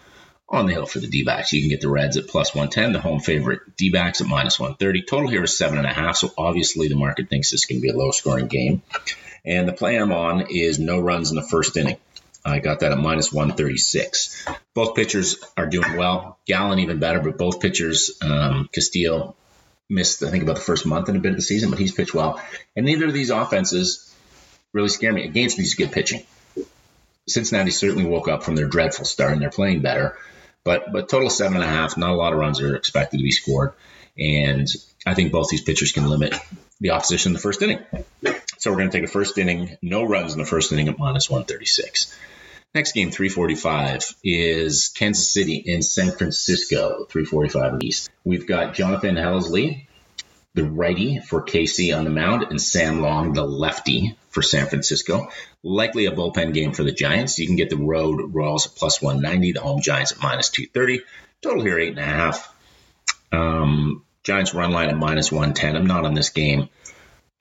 on 0.48 0.68
the 0.68 0.74
hill 0.74 0.86
for 0.86 1.00
the 1.00 1.08
D 1.08 1.24
backs. 1.24 1.54
You 1.54 1.62
can 1.62 1.70
get 1.70 1.82
the 1.82 1.90
Reds 1.90 2.18
at 2.18 2.28
plus 2.28 2.54
110, 2.54 2.94
the 2.94 3.00
home 3.00 3.20
favorite 3.20 3.76
D 3.78 3.90
backs 3.90 4.22
at 4.22 4.28
minus 4.28 4.60
130. 4.60 5.04
Total 5.04 5.30
here 5.30 5.44
is 5.44 5.58
7.5, 5.58 6.16
so 6.16 6.32
obviously 6.38 6.88
the 6.88 6.96
market 6.96 7.30
thinks 7.30 7.52
this 7.52 7.66
can 7.66 7.82
be 7.82 7.90
a 7.90 7.96
low 7.96 8.12
scoring 8.12 8.48
game. 8.48 8.82
And 9.46 9.68
the 9.68 9.74
play 9.74 9.98
I'm 9.98 10.12
on 10.12 10.48
is 10.50 10.80
no 10.80 11.00
runs 11.00 11.30
in 11.30 11.36
the 11.36 11.44
first 11.44 11.78
inning. 11.78 11.98
I 12.44 12.60
got 12.60 12.82
that 12.82 12.92
at 12.92 12.98
minus 12.98 13.34
136. 13.34 14.46
Both 14.74 14.96
pitchers 14.96 15.38
are 15.58 15.66
doing 15.66 15.98
well. 15.98 16.38
Gallen 16.46 16.80
even 16.80 17.00
better, 17.00 17.20
but 17.20 17.38
both 17.38 17.60
pitchers, 17.60 18.20
um, 18.22 18.70
Castillo 18.72 19.36
missed, 19.90 20.24
I 20.24 20.30
think, 20.30 20.44
about 20.44 20.56
the 20.56 20.62
first 20.62 20.86
month 20.86 21.10
and 21.10 21.18
a 21.18 21.22
bit 21.22 21.32
of 21.32 21.38
the 21.38 21.42
season, 21.42 21.70
but 21.70 21.80
he's 21.80 21.92
pitched 21.92 22.14
well. 22.14 22.42
And 22.76 22.86
neither 22.86 23.08
of 23.08 23.14
these 23.14 23.32
offenses 23.32 24.14
really 24.74 24.90
scare 24.90 25.14
me 25.14 25.24
against 25.24 25.58
these 25.58 25.76
good 25.76 25.92
pitching. 25.92 26.24
Cincinnati 27.28 27.72
certainly 27.72 28.06
woke 28.06 28.28
up 28.28 28.44
from 28.44 28.56
their 28.56 28.68
dreadful 28.68 29.06
start 29.06 29.34
and 29.34 29.42
they're 29.42 29.50
playing 29.50 29.82
better. 29.82 30.18
But 30.64 30.92
but 30.92 31.10
total 31.10 31.30
seven 31.30 31.58
and 31.58 31.64
a 31.64 31.68
half, 31.68 31.98
not 31.98 32.12
a 32.12 32.16
lot 32.16 32.34
of 32.34 32.40
runs 32.40 32.62
are 32.62 32.76
expected 32.76 33.18
to 33.18 33.24
be 33.24 33.32
scored. 33.32 33.74
And 34.18 34.68
I 35.06 35.14
think 35.14 35.32
both 35.32 35.50
these 35.50 35.62
pitchers 35.62 35.92
can 35.92 36.08
limit 36.08 36.36
the 36.80 36.92
opposition 36.92 37.32
in 37.32 37.34
the 37.34 37.40
first 37.40 37.62
inning. 37.62 37.80
So 38.66 38.72
we're 38.72 38.78
going 38.78 38.90
to 38.90 38.98
take 38.98 39.08
a 39.08 39.12
first 39.12 39.38
inning, 39.38 39.78
no 39.84 40.06
runs 40.06 40.34
in 40.34 40.40
the 40.40 40.46
first 40.46 40.72
inning 40.72 40.88
at 40.88 40.98
minus 40.98 41.30
136. 41.30 42.18
Next 42.74 42.94
game, 42.94 43.12
345, 43.12 44.16
is 44.24 44.92
Kansas 44.98 45.32
City 45.32 45.58
in 45.58 45.84
San 45.84 46.10
Francisco, 46.10 47.06
345 47.08 47.84
East. 47.84 48.10
We've 48.24 48.48
got 48.48 48.74
Jonathan 48.74 49.18
Heasley, 49.18 49.86
the 50.56 50.64
righty 50.64 51.20
for 51.20 51.46
KC 51.46 51.96
on 51.96 52.06
the 52.06 52.10
mound, 52.10 52.48
and 52.50 52.60
Sam 52.60 53.04
Long, 53.04 53.34
the 53.34 53.46
lefty 53.46 54.18
for 54.30 54.42
San 54.42 54.66
Francisco. 54.66 55.28
Likely 55.62 56.08
a 56.08 56.12
bullpen 56.12 56.56
game 56.56 56.72
for 56.72 56.84
the 56.84 56.92
Giants. 56.92 57.38
You 57.38 57.46
can 57.46 57.58
get 57.58 57.70
the 57.70 57.78
road 57.78 58.34
Royals 58.34 58.66
at 58.66 58.74
plus 58.74 59.00
190, 59.00 59.52
the 59.52 59.62
home 59.62 59.82
Giants 59.82 60.12
at 60.14 60.24
minus 60.24 60.50
230. 60.50 61.04
Total 61.44 61.64
here, 61.64 61.76
8.5. 61.76 62.48
Um, 63.32 64.04
Giants 64.24 64.56
run 64.56 64.72
line 64.72 64.90
at 64.90 64.98
minus 64.98 65.32
110. 65.32 65.76
I'm 65.76 65.86
not 65.86 66.04
on 66.04 66.16
this 66.16 66.32
game. 66.32 66.70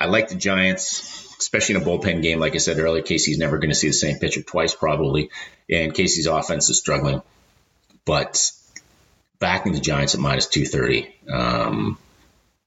I 0.05 0.07
like 0.07 0.29
the 0.29 0.35
Giants, 0.35 1.35
especially 1.39 1.77
in 1.77 1.83
a 1.83 1.85
bullpen 1.87 2.21
game. 2.21 2.39
Like 2.39 2.55
I 2.55 2.59
said 2.59 2.79
earlier, 2.79 3.03
KC's 3.03 3.39
never 3.39 3.57
going 3.57 3.71
to 3.71 3.75
see 3.75 3.87
the 3.87 3.95
same 3.95 4.19
pitcher 4.19 4.43
twice, 4.43 4.75
probably. 4.75 5.31
And 5.71 5.95
KC's 5.95 6.27
offense 6.27 6.69
is 6.69 6.79
struggling. 6.79 7.23
But 8.05 8.53
backing 9.39 9.73
the 9.73 9.81
Giants 9.81 10.15
at 10.15 10.21
minus 10.21 10.47
230, 10.49 11.33
um, 11.33 11.97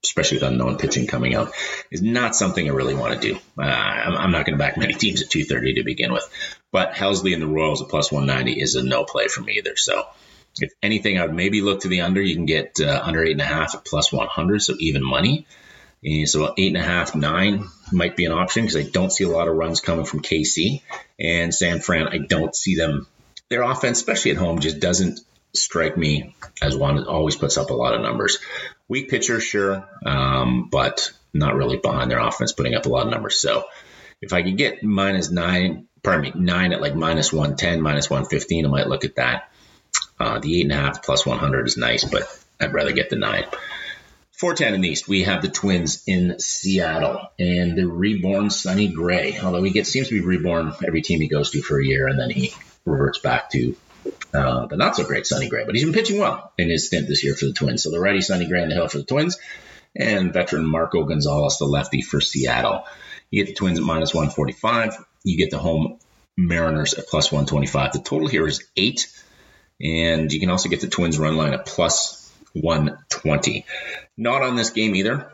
especially 0.03 0.38
with 0.38 0.48
unknown 0.48 0.79
pitching 0.79 1.06
coming 1.06 1.36
out, 1.36 1.53
is 1.91 2.01
not 2.01 2.36
something 2.36 2.67
I 2.67 2.74
really 2.74 2.96
want 2.96 3.13
to 3.13 3.34
do. 3.34 3.39
Uh, 3.56 3.65
I'm, 3.65 4.17
I'm, 4.17 4.32
not 4.32 4.48
going 4.48 4.58
to 4.58 4.63
back 4.63 4.75
many 4.75 4.94
teams 4.96 5.22
at 5.22 5.29
230 5.29 5.75
to 5.75 5.84
begin 5.84 6.12
with. 6.12 6.27
But 6.72 6.94
Helsley 6.94 7.34
and 7.34 7.41
the 7.41 7.48
Royals 7.48 7.84
at 7.84 7.89
plus 7.89 8.12
190 8.12 8.60
is 8.60 8.74
a 8.74 8.84
no 8.84 9.03
play 9.03 9.27
for 9.27 9.41
me 9.41 9.60
either. 9.60 9.75
So 9.75 10.08
if 10.60 10.72
anything, 10.82 11.20
I'd 11.20 11.36
maybe 11.36 11.62
look 11.62 11.82
to 11.82 11.88
the 11.88 12.01
under. 12.01 12.20
You 12.20 12.34
can 12.34 12.48
get 12.48 12.77
uh, 12.82 13.00
under 13.03 13.24
eight 13.24 13.34
and 13.34 13.41
a 13.41 13.46
half 13.46 13.75
at 13.75 13.86
plus 13.86 14.12
100, 14.12 14.60
so 14.63 14.74
even 14.79 15.03
money. 15.03 15.46
And 16.08 16.30
so 16.30 16.54
eight 16.58 16.68
and 16.68 16.78
a 16.78 16.84
half, 16.84 17.16
nine 17.16 17.66
might 17.92 18.16
be 18.16 18.24
an 18.24 18.32
option 18.32 18.64
because 18.64 18.78
I 18.78 18.90
don't 18.90 19.12
see 19.12 19.26
a 19.26 19.30
lot 19.30 19.50
of 19.50 19.56
runs 19.56 19.82
coming 19.82 20.06
from 20.06 20.22
KC 20.22 20.82
and 21.20 21.54
San 21.54 21.82
Fran. 21.82 22.08
I 22.08 22.20
don't 22.20 22.56
see 22.56 22.76
them. 22.76 23.08
Their 23.50 23.64
offense, 23.64 23.98
especially 23.98 24.32
at 24.32 24.38
home, 24.38 24.60
just 24.60 24.80
doesn't 24.80 25.20
strike 25.54 25.98
me 25.98 26.34
as 26.62 26.78
one 26.78 26.96
that 26.96 27.08
always 27.08 27.36
puts 27.36 27.58
up 27.58 27.72
a 27.72 27.74
lot 27.74 27.94
of 27.94 28.02
numbers. 28.02 28.40
Weak 28.88 29.10
pitcher, 29.10 29.42
sure, 29.42 29.86
um, 30.06 30.70
but 30.72 31.12
not 31.34 31.56
really 31.56 31.78
behind 31.78 32.10
their 32.10 32.20
offense 32.20 32.54
putting 32.54 32.76
up 32.76 32.86
a 32.86 32.90
lot 32.90 33.06
of 33.06 33.12
numbers. 33.12 33.42
So 33.42 33.66
if 34.22 34.32
I 34.32 34.44
could 34.44 34.58
get 34.58 34.84
minus 34.84 35.30
nine, 35.30 35.88
pardon 36.04 36.22
me, 36.22 36.32
nine 36.36 36.72
at 36.72 36.82
like 36.82 36.96
minus 36.96 37.34
110, 37.34 37.82
minus 37.82 38.10
115, 38.10 38.66
I 38.66 38.70
might 38.70 38.88
look 38.88 39.04
at 39.04 39.16
that. 39.16 39.52
Uh, 40.18 40.40
the 40.40 40.60
eight 40.60 40.64
and 40.64 40.72
a 40.72 40.76
half 40.76 41.04
plus 41.04 41.26
100 41.26 41.68
is 41.68 41.76
nice, 41.76 42.06
but 42.06 42.24
I'd 42.62 42.74
rather 42.74 42.94
get 42.94 43.10
the 43.10 43.18
nine. 43.18 43.44
410 44.38 44.75
in 44.75 44.82
the 44.82 44.89
East, 44.89 45.08
we 45.08 45.24
have 45.24 45.41
the 45.41 45.50
Twins 45.50 46.03
in 46.06 46.39
Seattle 46.39 47.32
and 47.39 47.75
the 47.75 47.88
reborn 47.88 48.51
Sonny 48.51 48.88
Gray. 48.88 49.39
Although 49.39 49.63
he 49.63 49.72
gets 49.72 49.89
seems 49.89 50.10
to 50.10 50.13
be 50.13 50.25
reborn 50.25 50.74
every 50.86 51.01
team 51.01 51.20
he 51.20 51.27
goes 51.27 51.50
to 51.51 51.62
for 51.63 51.79
a 51.79 51.86
year, 51.86 52.08
and 52.08 52.20
then 52.20 52.29
he 52.29 52.53
reverts 52.86 53.17
back 53.17 53.50
to 53.51 53.75
uh, 54.36 54.67
the 54.67 54.77
not 54.77 54.96
so 54.96 55.03
great 55.03 55.25
Sonny 55.25 55.50
Gray. 55.50 55.65
But 55.65 55.74
he's 55.74 55.84
been 55.84 55.94
pitching 55.94 56.20
well 56.20 56.51
in 56.58 56.70
his 56.70 56.86
stint 56.86 57.08
this 57.08 57.24
year 57.24 57.34
for 57.34 57.48
the 57.48 57.53
Twins. 57.53 57.82
So 57.82 57.89
the 57.89 58.00
righty 58.00 58.22
Sonny 58.22 58.48
Gray 58.48 58.62
in 58.62 58.70
the 58.70 58.75
hill 58.75 58.88
for 58.88 59.00
the 59.00 59.06
Twins, 59.06 59.38
and 59.96 60.32
veteran 60.32 60.67
Marco 60.67 61.03
Gonzales, 61.03 61.58
the 61.58 61.65
lefty 61.65 62.03
for 62.03 62.22
Seattle. 62.22 62.84
You 63.32 63.44
get 63.44 63.50
the 63.50 63.58
Twins 63.58 63.79
at 63.79 63.86
minus 63.86 64.13
145. 64.13 65.03
You 65.24 65.38
get 65.38 65.50
the 65.50 65.58
home 65.58 65.98
Mariners 66.38 66.94
at 66.94 67.08
plus 67.08 67.32
125. 67.32 67.94
The 67.94 68.00
total 68.00 68.27
here 68.27 68.46
is 68.46 68.63
eight, 68.77 69.08
and 69.82 70.32
you 70.32 70.39
can 70.39 70.51
also 70.51 70.70
get 70.70 70.82
the 70.82 70.88
Twins 70.88 71.17
run 71.17 71.38
line 71.38 71.53
at 71.53 71.65
plus 71.65 72.32
120. 72.53 73.65
Not 74.17 74.41
on 74.41 74.55
this 74.55 74.71
game 74.71 74.95
either. 74.95 75.31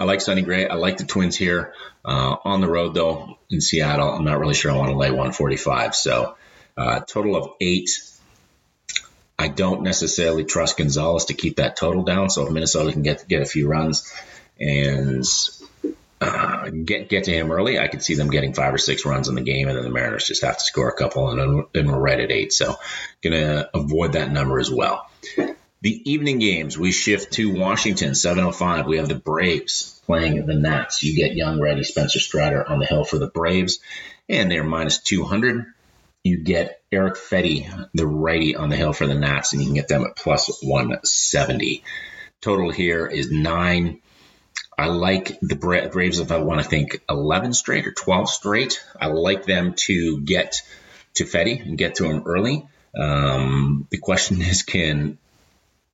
I 0.00 0.04
like 0.04 0.20
Sonny 0.22 0.42
Gray. 0.42 0.66
I 0.66 0.74
like 0.74 0.96
the 0.96 1.04
Twins 1.04 1.36
here. 1.36 1.74
Uh, 2.04 2.36
on 2.44 2.62
the 2.62 2.68
road, 2.68 2.94
though, 2.94 3.38
in 3.50 3.60
Seattle, 3.60 4.08
I'm 4.10 4.24
not 4.24 4.38
really 4.38 4.54
sure 4.54 4.72
I 4.72 4.76
want 4.76 4.90
to 4.90 4.96
lay 4.96 5.10
145. 5.10 5.94
So, 5.94 6.36
uh, 6.76 7.00
total 7.00 7.36
of 7.36 7.50
eight. 7.60 7.90
I 9.38 9.48
don't 9.48 9.82
necessarily 9.82 10.44
trust 10.44 10.78
Gonzales 10.78 11.26
to 11.26 11.34
keep 11.34 11.56
that 11.56 11.76
total 11.76 12.02
down. 12.02 12.30
So, 12.30 12.46
if 12.46 12.52
Minnesota 12.52 12.92
can 12.92 13.02
get 13.02 13.28
get 13.28 13.42
a 13.42 13.46
few 13.46 13.68
runs 13.68 14.10
and 14.58 15.24
uh, 16.22 16.70
get 16.70 17.10
get 17.10 17.24
to 17.24 17.32
him 17.32 17.52
early, 17.52 17.78
I 17.78 17.88
could 17.88 18.02
see 18.02 18.14
them 18.14 18.30
getting 18.30 18.54
five 18.54 18.72
or 18.72 18.78
six 18.78 19.04
runs 19.04 19.28
in 19.28 19.34
the 19.34 19.42
game, 19.42 19.68
and 19.68 19.76
then 19.76 19.84
the 19.84 19.90
Mariners 19.90 20.26
just 20.26 20.42
have 20.42 20.56
to 20.56 20.64
score 20.64 20.88
a 20.88 20.96
couple, 20.96 21.30
and 21.30 21.66
then 21.74 21.86
we're 21.86 21.98
right 21.98 22.20
at 22.20 22.30
eight. 22.30 22.54
So, 22.54 22.76
gonna 23.22 23.68
avoid 23.74 24.12
that 24.14 24.32
number 24.32 24.58
as 24.58 24.70
well. 24.70 25.10
The 25.82 26.12
evening 26.12 26.40
games, 26.40 26.76
we 26.76 26.92
shift 26.92 27.32
to 27.34 27.54
Washington, 27.54 28.10
7:05. 28.14 28.86
We 28.86 28.98
have 28.98 29.08
the 29.08 29.14
Braves 29.14 29.98
playing 30.04 30.44
the 30.44 30.54
Nats. 30.54 31.02
You 31.02 31.16
get 31.16 31.34
young, 31.34 31.58
ready 31.58 31.84
Spencer 31.84 32.20
Strider 32.20 32.68
on 32.68 32.80
the 32.80 32.84
hill 32.84 33.02
for 33.02 33.16
the 33.16 33.28
Braves, 33.28 33.78
and 34.28 34.50
they're 34.50 34.62
minus 34.62 34.98
200. 34.98 35.64
You 36.22 36.44
get 36.44 36.82
Erick 36.92 37.14
Fedde, 37.14 37.88
the 37.94 38.06
righty, 38.06 38.56
on 38.56 38.68
the 38.68 38.76
hill 38.76 38.92
for 38.92 39.06
the 39.06 39.14
Nats, 39.14 39.54
and 39.54 39.62
you 39.62 39.68
can 39.68 39.74
get 39.74 39.88
them 39.88 40.04
at 40.04 40.16
plus 40.16 40.62
170. 40.62 41.82
Total 42.42 42.70
here 42.70 43.06
is 43.06 43.30
nine. 43.30 44.02
I 44.76 44.88
like 44.88 45.40
the 45.40 45.56
Braves 45.56 46.18
if 46.18 46.30
I 46.30 46.38
want 46.38 46.62
to 46.62 46.68
think 46.68 47.02
11 47.08 47.54
straight 47.54 47.86
or 47.86 47.92
12 47.92 48.28
straight. 48.28 48.84
I 49.00 49.06
like 49.06 49.46
them 49.46 49.72
to 49.86 50.20
get 50.20 50.56
to 51.14 51.24
Fedde 51.24 51.64
and 51.64 51.78
get 51.78 51.94
to 51.94 52.04
him 52.04 52.24
early. 52.26 52.68
Um, 52.94 53.86
the 53.90 53.98
question 53.98 54.42
is, 54.42 54.62
can 54.62 55.16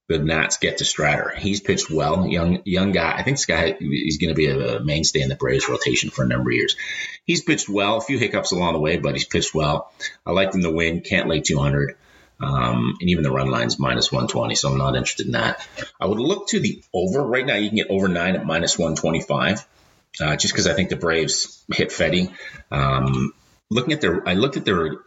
the 0.08 0.18
Nats 0.18 0.58
get 0.58 0.78
to 0.78 0.84
Strider? 0.84 1.32
He's 1.36 1.60
pitched 1.60 1.90
well, 1.90 2.26
young 2.26 2.62
young 2.64 2.92
guy. 2.92 3.12
I 3.16 3.22
think 3.22 3.36
this 3.36 3.46
guy 3.46 3.76
he's 3.78 4.18
going 4.18 4.28
to 4.28 4.34
be 4.34 4.46
a, 4.46 4.80
mainstay 4.80 5.20
in 5.20 5.28
the 5.28 5.36
Braves 5.36 5.68
rotation 5.68 6.10
for 6.10 6.24
a 6.24 6.28
number 6.28 6.50
of 6.50 6.54
years. 6.54 6.76
He's 7.24 7.42
pitched 7.42 7.68
well, 7.68 7.96
a 7.96 8.00
few 8.00 8.18
hiccups 8.18 8.52
along 8.52 8.74
the 8.74 8.80
way, 8.80 8.98
but 8.98 9.14
he's 9.14 9.24
pitched 9.24 9.54
well. 9.54 9.92
I 10.24 10.32
like 10.32 10.54
him 10.54 10.62
to 10.62 10.70
win. 10.70 11.00
Can't 11.00 11.28
lay 11.28 11.40
200. 11.40 11.96
Um, 12.38 12.96
and 13.00 13.08
even 13.08 13.24
the 13.24 13.30
run 13.30 13.50
line's 13.50 13.78
minus 13.78 14.12
120, 14.12 14.54
so 14.54 14.70
I'm 14.70 14.78
not 14.78 14.94
interested 14.94 15.26
in 15.26 15.32
that. 15.32 15.66
I 15.98 16.06
would 16.06 16.18
look 16.18 16.48
to 16.48 16.60
the 16.60 16.82
over. 16.92 17.22
Right 17.22 17.46
now, 17.46 17.54
you 17.54 17.68
can 17.68 17.76
get 17.76 17.90
over 17.90 18.08
nine 18.08 18.36
at 18.36 18.44
minus 18.44 18.78
125, 18.78 19.66
uh, 20.20 20.36
just 20.36 20.52
because 20.52 20.66
I 20.66 20.74
think 20.74 20.90
the 20.90 20.96
Braves 20.96 21.64
hit 21.72 21.88
Fedde. 21.88 22.32
Um, 22.70 23.32
looking 23.70 23.94
at 23.94 24.02
their, 24.02 24.28
I 24.28 24.34
looked 24.34 24.58
at 24.58 24.66
their 24.66 24.98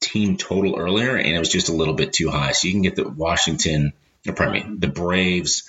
team 0.00 0.36
total 0.36 0.78
earlier, 0.78 1.16
and 1.16 1.34
it 1.34 1.38
was 1.38 1.48
just 1.48 1.68
a 1.68 1.74
little 1.74 1.94
bit 1.94 2.12
too 2.12 2.30
high. 2.30 2.52
So 2.52 2.68
you 2.68 2.74
can 2.74 2.82
get 2.82 2.94
the 2.94 3.08
Washington, 3.08 3.92
pardon 4.26 4.52
me, 4.52 4.76
the 4.78 4.88
Braves 4.88 5.68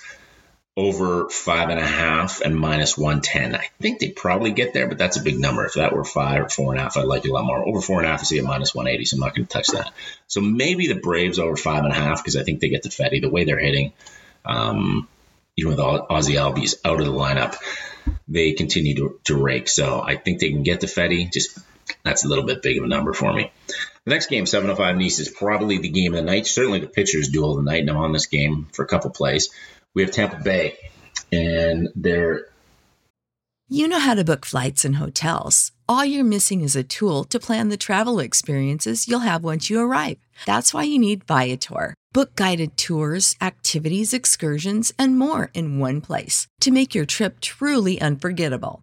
over 0.76 1.28
five 1.28 1.70
and 1.70 1.78
a 1.78 1.86
half 1.86 2.40
and 2.40 2.58
minus 2.58 2.98
110. 2.98 3.54
I 3.54 3.66
think 3.80 4.00
they 4.00 4.10
probably 4.10 4.50
get 4.50 4.74
there, 4.74 4.88
but 4.88 4.98
that's 4.98 5.16
a 5.16 5.22
big 5.22 5.38
number. 5.38 5.64
If 5.64 5.74
that 5.74 5.92
were 5.92 6.04
five 6.04 6.42
or 6.42 6.48
four 6.48 6.72
and 6.72 6.80
a 6.80 6.82
half, 6.82 6.96
I'd 6.96 7.04
like 7.04 7.24
it 7.24 7.30
a 7.30 7.32
lot 7.32 7.44
more. 7.44 7.66
Over 7.66 7.80
four 7.80 7.98
and 7.98 8.06
a 8.06 8.10
half, 8.10 8.20
I 8.20 8.24
see 8.24 8.38
a 8.38 8.42
minus 8.42 8.74
180, 8.74 9.04
so 9.04 9.16
I'm 9.16 9.20
not 9.20 9.34
going 9.36 9.46
to 9.46 9.52
touch 9.52 9.68
that. 9.68 9.92
So 10.26 10.40
maybe 10.40 10.88
the 10.88 10.96
Braves 10.96 11.38
over 11.38 11.56
five 11.56 11.84
and 11.84 11.92
a 11.92 11.96
half 11.96 12.22
because 12.22 12.36
I 12.36 12.42
think 12.42 12.60
they 12.60 12.70
get 12.70 12.82
the 12.82 12.88
Fedde 12.88 13.20
the 13.20 13.30
way 13.30 13.44
they're 13.44 13.58
hitting. 13.58 13.92
Um, 14.44 15.06
even 15.56 15.70
with 15.70 15.78
Ozzy 15.78 16.34
Albies 16.34 16.74
out 16.84 16.98
of 16.98 17.06
the 17.06 17.12
lineup, 17.12 17.56
they 18.26 18.52
continue 18.52 18.96
to, 18.96 19.20
to 19.24 19.36
rake. 19.36 19.68
So 19.68 20.02
I 20.02 20.16
think 20.16 20.40
they 20.40 20.50
can 20.50 20.64
get 20.64 20.80
the 20.80 20.88
Fedde. 20.88 21.32
Just 21.32 21.56
that's 22.04 22.24
a 22.24 22.28
little 22.28 22.44
bit 22.44 22.62
big 22.62 22.78
of 22.78 22.84
a 22.84 22.88
number 22.88 23.12
for 23.12 23.32
me. 23.32 23.52
The 24.04 24.10
next 24.10 24.26
game, 24.26 24.46
705 24.46 24.96
Nice, 24.96 25.18
is 25.18 25.28
probably 25.28 25.78
the 25.78 25.88
game 25.88 26.12
of 26.12 26.18
the 26.18 26.30
night. 26.30 26.46
Certainly 26.46 26.80
the 26.80 26.86
pitcher's 26.86 27.28
duel 27.28 27.52
of 27.52 27.64
the 27.64 27.70
night. 27.70 27.80
And 27.80 27.90
I'm 27.90 27.96
on 27.96 28.12
this 28.12 28.26
game 28.26 28.68
for 28.72 28.84
a 28.84 28.88
couple 28.88 29.10
plays 29.10 29.50
we 29.94 30.02
have 30.02 30.10
Tampa 30.10 30.42
Bay, 30.42 30.76
and 31.32 31.88
they're. 31.94 32.48
You 33.68 33.88
know 33.88 33.98
how 33.98 34.14
to 34.14 34.24
book 34.24 34.44
flights 34.44 34.84
and 34.84 34.96
hotels. 34.96 35.72
All 35.88 36.04
you're 36.04 36.24
missing 36.24 36.60
is 36.60 36.76
a 36.76 36.82
tool 36.82 37.24
to 37.24 37.40
plan 37.40 37.68
the 37.68 37.76
travel 37.76 38.18
experiences 38.18 39.08
you'll 39.08 39.20
have 39.20 39.42
once 39.42 39.70
you 39.70 39.80
arrive. 39.80 40.18
That's 40.46 40.74
why 40.74 40.82
you 40.82 40.98
need 40.98 41.24
Viator. 41.24 41.94
Book 42.12 42.36
guided 42.36 42.76
tours, 42.76 43.36
activities, 43.40 44.12
excursions, 44.12 44.92
and 44.98 45.18
more 45.18 45.50
in 45.54 45.78
one 45.78 46.00
place 46.00 46.46
to 46.60 46.70
make 46.70 46.94
your 46.94 47.06
trip 47.06 47.40
truly 47.40 48.00
unforgettable. 48.00 48.82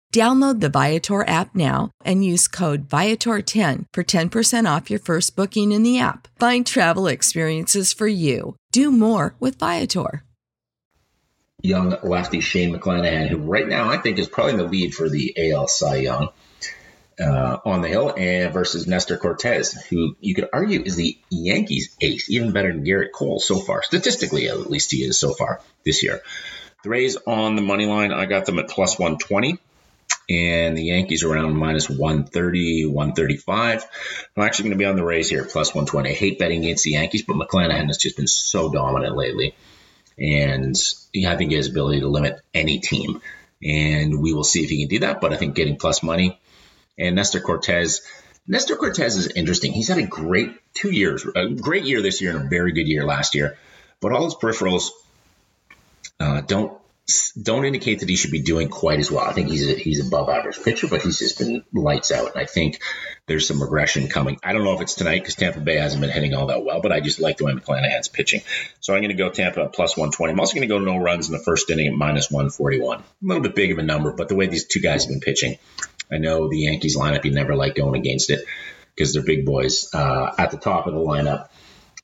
Download 0.11 0.59
the 0.59 0.67
Viator 0.67 1.25
app 1.25 1.55
now 1.55 1.91
and 2.03 2.25
use 2.25 2.49
code 2.49 2.89
Viator10 2.89 3.85
for 3.93 4.03
10% 4.03 4.75
off 4.75 4.89
your 4.89 4.99
first 4.99 5.37
booking 5.37 5.71
in 5.71 5.83
the 5.83 5.99
app. 5.99 6.27
Find 6.37 6.67
travel 6.67 7.07
experiences 7.07 7.93
for 7.93 8.07
you. 8.07 8.57
Do 8.73 8.91
more 8.91 9.35
with 9.39 9.57
Viator. 9.57 10.23
Young 11.61 11.95
lefty 12.03 12.41
Shane 12.41 12.75
McClanahan, 12.75 13.29
who 13.29 13.37
right 13.37 13.65
now 13.67 13.89
I 13.89 13.97
think 13.97 14.19
is 14.19 14.27
probably 14.27 14.57
the 14.57 14.65
lead 14.65 14.93
for 14.93 15.07
the 15.07 15.53
AL 15.53 15.69
Cy 15.69 15.97
Young 15.97 16.29
uh, 17.17 17.57
on 17.63 17.81
the 17.81 17.87
hill, 17.87 18.13
and 18.17 18.51
versus 18.51 18.87
Nestor 18.87 19.17
Cortes, 19.17 19.81
who 19.83 20.17
you 20.19 20.35
could 20.35 20.49
argue 20.51 20.81
is 20.83 20.97
the 20.97 21.17
Yankees 21.29 21.95
ace, 22.01 22.29
even 22.29 22.51
better 22.51 22.73
than 22.73 22.83
Gerrit 22.83 23.13
Cole 23.13 23.39
so 23.39 23.59
far. 23.59 23.81
Statistically, 23.83 24.49
at 24.49 24.69
least 24.69 24.91
he 24.91 25.03
is 25.03 25.19
so 25.19 25.33
far 25.33 25.61
this 25.85 26.03
year. 26.03 26.21
The 26.83 26.89
Rays 26.89 27.15
on 27.15 27.55
the 27.55 27.61
money 27.61 27.85
line, 27.85 28.11
I 28.11 28.25
got 28.25 28.45
them 28.45 28.59
at 28.59 28.67
plus 28.67 28.97
120 28.99 29.59
and 30.29 30.77
the 30.77 30.83
Yankees 30.83 31.23
around 31.23 31.57
minus 31.57 31.89
130, 31.89 32.85
135. 32.85 33.85
I'm 34.35 34.43
actually 34.43 34.63
going 34.63 34.77
to 34.77 34.83
be 34.83 34.85
on 34.85 34.95
the 34.95 35.03
Rays 35.03 35.29
here, 35.29 35.41
at 35.41 35.49
plus 35.49 35.69
120. 35.69 36.09
I 36.09 36.13
hate 36.13 36.39
betting 36.39 36.63
against 36.63 36.83
the 36.83 36.91
Yankees, 36.91 37.23
but 37.23 37.35
McClanahan 37.35 37.87
has 37.87 37.97
just 37.97 38.17
been 38.17 38.27
so 38.27 38.71
dominant 38.71 39.15
lately. 39.15 39.55
And 40.17 40.75
I 41.27 41.35
think 41.35 41.51
he 41.51 41.57
has 41.57 41.67
ability 41.67 42.01
to 42.01 42.07
limit 42.07 42.41
any 42.53 42.79
team. 42.79 43.21
And 43.63 44.21
we 44.21 44.33
will 44.33 44.43
see 44.43 44.63
if 44.63 44.69
he 44.69 44.79
can 44.79 44.89
do 44.89 44.99
that. 44.99 45.21
But 45.21 45.33
I 45.33 45.37
think 45.37 45.55
getting 45.55 45.77
plus 45.77 46.03
money. 46.03 46.39
And 46.97 47.15
Nestor 47.15 47.41
Cortes. 47.41 48.01
Nestor 48.47 48.75
Cortes 48.75 49.15
is 49.15 49.27
interesting. 49.27 49.71
He's 49.71 49.87
had 49.87 49.97
a 49.97 50.07
great 50.07 50.51
two 50.73 50.91
years, 50.91 51.25
a 51.35 51.49
great 51.49 51.83
year 51.83 52.01
this 52.01 52.21
year 52.21 52.35
and 52.35 52.45
a 52.45 52.49
very 52.49 52.71
good 52.71 52.87
year 52.87 53.05
last 53.05 53.35
year. 53.35 53.57
But 53.99 54.13
all 54.13 54.25
his 54.25 54.35
peripherals 54.35 54.89
uh, 56.19 56.41
don't 56.41 56.80
don't 57.41 57.65
indicate 57.65 57.99
that 57.99 58.09
he 58.09 58.15
should 58.15 58.31
be 58.31 58.41
doing 58.41 58.69
quite 58.69 58.99
as 58.99 59.11
well. 59.11 59.25
I 59.25 59.33
think 59.33 59.49
he's 59.49 59.69
a, 59.69 59.75
he's 59.75 60.05
above 60.05 60.29
average 60.29 60.61
pitcher, 60.61 60.87
but 60.87 61.01
he's 61.01 61.19
just 61.19 61.39
been 61.39 61.63
lights 61.73 62.11
out. 62.11 62.31
And 62.33 62.41
I 62.41 62.45
think 62.45 62.81
there's 63.27 63.47
some 63.47 63.61
regression 63.61 64.07
coming. 64.07 64.37
I 64.43 64.53
don't 64.53 64.63
know 64.63 64.73
if 64.73 64.81
it's 64.81 64.95
tonight 64.95 65.19
because 65.19 65.35
Tampa 65.35 65.59
Bay 65.59 65.77
hasn't 65.77 66.01
been 66.01 66.09
hitting 66.09 66.33
all 66.33 66.47
that 66.47 66.63
well, 66.63 66.81
but 66.81 66.91
I 66.91 66.99
just 66.99 67.19
like 67.19 67.37
the 67.37 67.45
way 67.45 67.53
McClanahan's 67.53 68.07
pitching. 68.07 68.41
So 68.79 68.93
I'm 68.93 69.01
going 69.01 69.15
to 69.15 69.15
go 69.15 69.29
Tampa 69.29 69.69
plus 69.69 69.95
120. 69.95 70.33
I'm 70.33 70.39
also 70.39 70.55
going 70.55 70.67
to 70.67 70.73
go 70.73 70.79
no 70.79 70.97
runs 70.97 71.29
in 71.29 71.33
the 71.33 71.43
first 71.43 71.69
inning 71.69 71.87
at 71.87 71.93
minus 71.93 72.29
141. 72.29 72.99
A 72.99 73.03
little 73.21 73.43
bit 73.43 73.55
big 73.55 73.71
of 73.71 73.77
a 73.77 73.83
number, 73.83 74.13
but 74.13 74.27
the 74.27 74.35
way 74.35 74.47
these 74.47 74.65
two 74.65 74.79
guys 74.79 75.05
have 75.05 75.09
been 75.09 75.21
pitching, 75.21 75.57
I 76.11 76.17
know 76.17 76.49
the 76.49 76.59
Yankees 76.59 76.97
lineup, 76.97 77.25
you 77.25 77.31
never 77.31 77.55
like 77.55 77.75
going 77.75 77.99
against 77.99 78.29
it 78.29 78.45
because 78.95 79.13
they're 79.13 79.23
big 79.23 79.45
boys. 79.45 79.89
Uh, 79.93 80.33
at 80.37 80.51
the 80.51 80.57
top 80.57 80.87
of 80.87 80.93
the 80.93 80.99
lineup, 80.99 81.47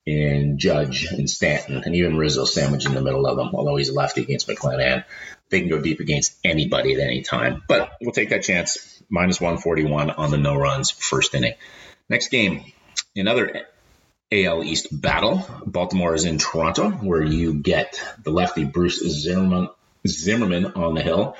and 0.07 0.57
Judge 0.57 1.05
and 1.11 1.29
Stanton 1.29 1.83
and 1.85 1.93
even 1.93 2.17
Rizzo 2.17 2.45
sandwiched 2.45 2.87
in 2.87 2.95
the 2.95 3.01
middle 3.01 3.27
of 3.27 3.35
them, 3.35 3.51
although 3.53 3.75
he's 3.75 3.89
a 3.89 3.93
lefty 3.93 4.21
against 4.21 4.47
McClanahan. 4.47 5.03
They 5.49 5.59
can 5.59 5.69
go 5.69 5.81
deep 5.81 5.99
against 5.99 6.37
anybody 6.43 6.93
at 6.93 7.01
any 7.01 7.23
time. 7.23 7.63
But 7.67 7.91
we'll 8.01 8.13
take 8.13 8.29
that 8.29 8.43
chance. 8.43 9.03
Minus 9.09 9.39
141 9.39 10.11
on 10.11 10.31
the 10.31 10.37
no 10.37 10.55
runs 10.55 10.91
first 10.91 11.35
inning. 11.35 11.53
Next 12.09 12.29
game, 12.29 12.63
another 13.15 13.67
AL 14.31 14.63
East 14.63 14.87
battle. 14.91 15.45
Baltimore 15.65 16.15
is 16.15 16.25
in 16.25 16.37
Toronto, 16.37 16.89
where 16.89 17.23
you 17.23 17.53
get 17.53 18.01
the 18.23 18.31
lefty 18.31 18.65
Bruce 18.65 18.99
Zimmermann, 18.99 19.69
Zimmerman 20.05 20.65
on 20.65 20.93
the 20.93 21.01
hill 21.01 21.35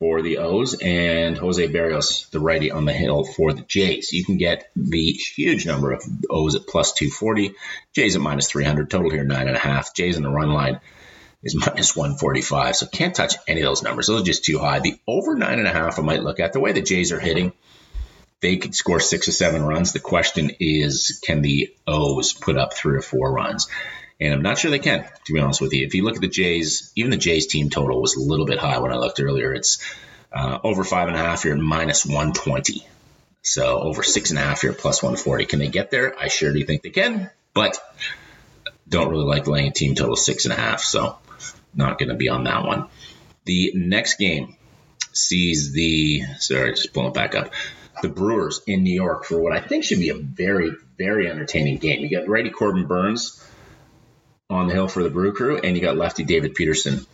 for 0.00 0.22
the 0.22 0.38
O's 0.38 0.74
and 0.80 1.36
Jose 1.36 1.68
Berrios, 1.68 2.28
the 2.30 2.40
righty 2.40 2.70
on 2.70 2.86
the 2.86 2.92
hill 2.92 3.22
for 3.22 3.52
the 3.52 3.60
Jays. 3.60 4.12
You 4.12 4.24
can 4.24 4.38
get 4.38 4.70
the 4.74 5.12
huge 5.12 5.66
number 5.66 5.92
of 5.92 6.02
O's 6.30 6.54
at 6.56 6.66
plus 6.66 6.94
240, 6.94 7.54
Jays 7.94 8.16
at 8.16 8.22
minus 8.22 8.48
300, 8.48 8.90
total 8.90 9.10
here 9.10 9.24
nine 9.24 9.46
and 9.46 9.56
a 9.56 9.60
half. 9.60 9.94
Jays 9.94 10.16
in 10.16 10.22
the 10.22 10.30
run 10.30 10.50
line 10.50 10.80
is 11.42 11.54
minus 11.66 11.94
145, 11.94 12.76
so 12.76 12.86
can't 12.86 13.14
touch 13.14 13.34
any 13.46 13.60
of 13.60 13.66
those 13.66 13.82
numbers. 13.82 14.06
Those 14.06 14.22
are 14.22 14.24
just 14.24 14.44
too 14.44 14.58
high. 14.58 14.80
The 14.80 14.98
over 15.06 15.36
nine 15.36 15.58
and 15.58 15.68
a 15.68 15.72
half, 15.72 15.98
I 15.98 16.02
might 16.02 16.22
look 16.22 16.40
at. 16.40 16.54
The 16.54 16.60
way 16.60 16.72
the 16.72 16.80
Jays 16.80 17.12
are 17.12 17.20
hitting, 17.20 17.52
they 18.40 18.56
could 18.56 18.74
score 18.74 19.00
six 19.00 19.28
or 19.28 19.32
seven 19.32 19.62
runs. 19.62 19.92
The 19.92 20.00
question 20.00 20.52
is, 20.60 21.20
can 21.22 21.42
the 21.42 21.74
O's 21.86 22.32
put 22.32 22.56
up 22.56 22.72
three 22.72 22.96
or 22.96 23.02
four 23.02 23.30
runs? 23.30 23.68
And 24.20 24.34
I'm 24.34 24.42
not 24.42 24.58
sure 24.58 24.70
they 24.70 24.78
can, 24.78 25.08
to 25.24 25.32
be 25.32 25.40
honest 25.40 25.60
with 25.60 25.72
you. 25.72 25.86
If 25.86 25.94
you 25.94 26.04
look 26.04 26.16
at 26.16 26.20
the 26.20 26.28
Jays, 26.28 26.92
even 26.94 27.10
the 27.10 27.16
Jays 27.16 27.46
team 27.46 27.70
total 27.70 28.00
was 28.00 28.16
a 28.16 28.20
little 28.20 28.44
bit 28.44 28.58
high 28.58 28.78
when 28.78 28.92
I 28.92 28.96
looked 28.96 29.20
earlier. 29.20 29.54
It's 29.54 29.82
uh, 30.32 30.58
over 30.62 30.84
five 30.84 31.08
and 31.08 31.16
a 31.16 31.20
half, 31.20 31.44
you're 31.44 31.54
at 31.54 31.60
minus 31.60 32.04
120. 32.04 32.86
So 33.42 33.80
over 33.80 34.02
six 34.02 34.30
and 34.30 34.38
a 34.38 34.42
half, 34.42 34.62
you're 34.62 34.74
plus 34.74 35.02
140. 35.02 35.46
Can 35.46 35.58
they 35.58 35.68
get 35.68 35.90
there? 35.90 36.18
I 36.18 36.28
sure 36.28 36.52
do 36.52 36.62
think 36.64 36.82
they 36.82 36.90
can, 36.90 37.30
but 37.54 37.80
don't 38.88 39.08
really 39.08 39.24
like 39.24 39.46
laying 39.46 39.68
a 39.68 39.72
team 39.72 39.94
total 39.94 40.16
six 40.16 40.44
and 40.44 40.52
a 40.52 40.56
half. 40.56 40.80
So 40.80 41.16
not 41.74 41.98
going 41.98 42.10
to 42.10 42.14
be 42.14 42.28
on 42.28 42.44
that 42.44 42.64
one. 42.64 42.88
The 43.46 43.72
next 43.74 44.18
game 44.18 44.56
sees 45.12 45.72
the, 45.72 46.22
sorry, 46.38 46.72
just 46.72 46.92
pulling 46.92 47.08
it 47.08 47.14
back 47.14 47.34
up, 47.34 47.52
the 48.02 48.08
Brewers 48.08 48.60
in 48.66 48.82
New 48.82 48.94
York 48.94 49.24
for 49.24 49.38
what 49.38 49.52
I 49.52 49.60
think 49.60 49.84
should 49.84 49.98
be 49.98 50.10
a 50.10 50.14
very, 50.14 50.72
very 50.98 51.28
entertaining 51.28 51.78
game. 51.78 52.00
You 52.00 52.10
got 52.10 52.28
righty 52.28 52.50
Corbin 52.50 52.86
Burnes 52.86 53.42
on 54.50 54.66
the 54.66 54.74
hill 54.74 54.88
for 54.88 55.02
the 55.02 55.10
Brew 55.10 55.32
Crew, 55.32 55.58
and 55.58 55.76
you 55.76 55.82
got 55.82 55.96
lefty 55.96 56.24
David 56.24 56.54
Peterson 56.54 57.06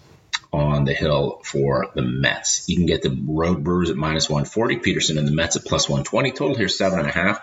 on 0.52 0.84
the 0.84 0.94
hill 0.94 1.40
for 1.44 1.90
the 1.94 2.02
Mets. 2.02 2.68
You 2.68 2.76
can 2.76 2.86
get 2.86 3.02
the 3.02 3.16
Road 3.28 3.62
Brewers 3.62 3.90
at 3.90 3.96
minus 3.96 4.28
140, 4.28 4.78
Peterson 4.78 5.18
and 5.18 5.28
the 5.28 5.32
Mets 5.32 5.56
at 5.56 5.64
plus 5.64 5.88
120. 5.88 6.32
Total 6.32 6.56
here 6.56 6.68
seven 6.68 6.98
and 6.98 7.08
a 7.08 7.12
half. 7.12 7.40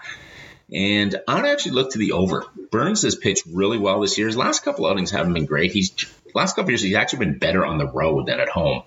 And 0.74 1.16
I'd 1.28 1.46
actually 1.46 1.74
look 1.74 1.92
to 1.92 2.00
the 2.00 2.14
over. 2.14 2.46
Burnes 2.72 3.04
has 3.04 3.16
pitched 3.16 3.46
really 3.46 3.78
well 3.78 4.00
this 4.00 4.18
year. 4.18 4.28
His 4.28 4.38
last 4.38 4.64
couple 4.64 4.88
outings 4.88 5.12
haven't 5.12 5.34
been 5.34 5.46
great. 5.46 5.72
He's 5.72 5.92
last 6.34 6.56
couple 6.56 6.72
years 6.72 6.82
he's 6.82 6.96
actually 6.96 7.26
been 7.26 7.38
better 7.38 7.64
on 7.64 7.78
the 7.78 7.88
road 7.88 8.26
than 8.26 8.40
at 8.40 8.50
home. 8.50 8.82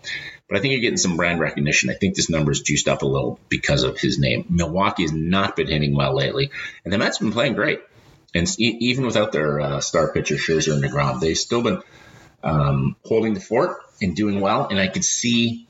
But 0.49 0.59
I 0.59 0.61
think 0.61 0.73
you're 0.73 0.81
getting 0.81 0.97
some 0.97 1.17
brand 1.17 1.39
recognition. 1.39 1.91
I 1.91 1.95
think 1.95 2.17
this 2.17 2.31
number 2.31 2.51
is 2.51 2.63
juiced 2.63 2.89
up 2.89 3.03
a 3.03 3.07
little 3.07 3.39
because 3.49 3.83
of 3.83 3.99
his 3.99 4.19
name. 4.19 4.47
Milwaukee 4.49 5.03
has 5.03 5.13
not 5.13 5.55
been 5.55 5.69
hitting 5.69 5.95
well 5.95 6.17
lately, 6.17 6.51
and 6.85 6.93
the 6.93 6.99
Mets 6.99 7.19
have 7.19 7.27
been 7.27 7.33
playing 7.33 7.55
great. 7.55 7.81
And 8.37 8.61
even 8.61 9.07
without 9.07 9.33
their 9.33 9.61
uh, 9.61 9.81
star 9.81 10.13
pitcher 10.13 10.35
Scherzer 10.35 10.73
and 10.73 10.85
Degrom, 10.85 11.21
they've 11.21 11.39
still 11.39 11.63
been 11.63 11.83
um, 12.43 12.97
holding 13.05 13.35
the 13.35 13.41
fort 13.41 13.79
and 14.01 14.15
doing 14.15 14.41
well. 14.41 14.69
And 14.69 14.79
I 14.79 14.89
could 14.89 15.05
see. 15.05 15.67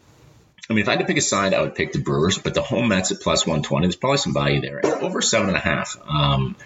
I 0.69 0.73
mean, 0.73 0.83
if 0.83 0.89
I 0.89 0.93
had 0.93 1.01
to 1.01 1.07
pick 1.07 1.17
a 1.17 1.21
side, 1.21 1.55
I 1.55 1.61
would 1.61 1.77
pick 1.77 1.93
the 1.93 2.01
Brewers, 2.01 2.39
but 2.39 2.55
the 2.55 2.63
home 2.63 2.89
Mets 2.89 3.13
at 3.13 3.21
plus 3.21 3.47
120, 3.47 3.87
there's 3.87 3.95
probably 3.95 4.19
some 4.19 4.35
value 4.35 4.61
there. 4.61 4.85
Over 4.85 5.23
seven 5.23 5.49
and 5.49 5.57
a 5.57 5.61
half. 5.61 5.97
Um, 6.09 6.57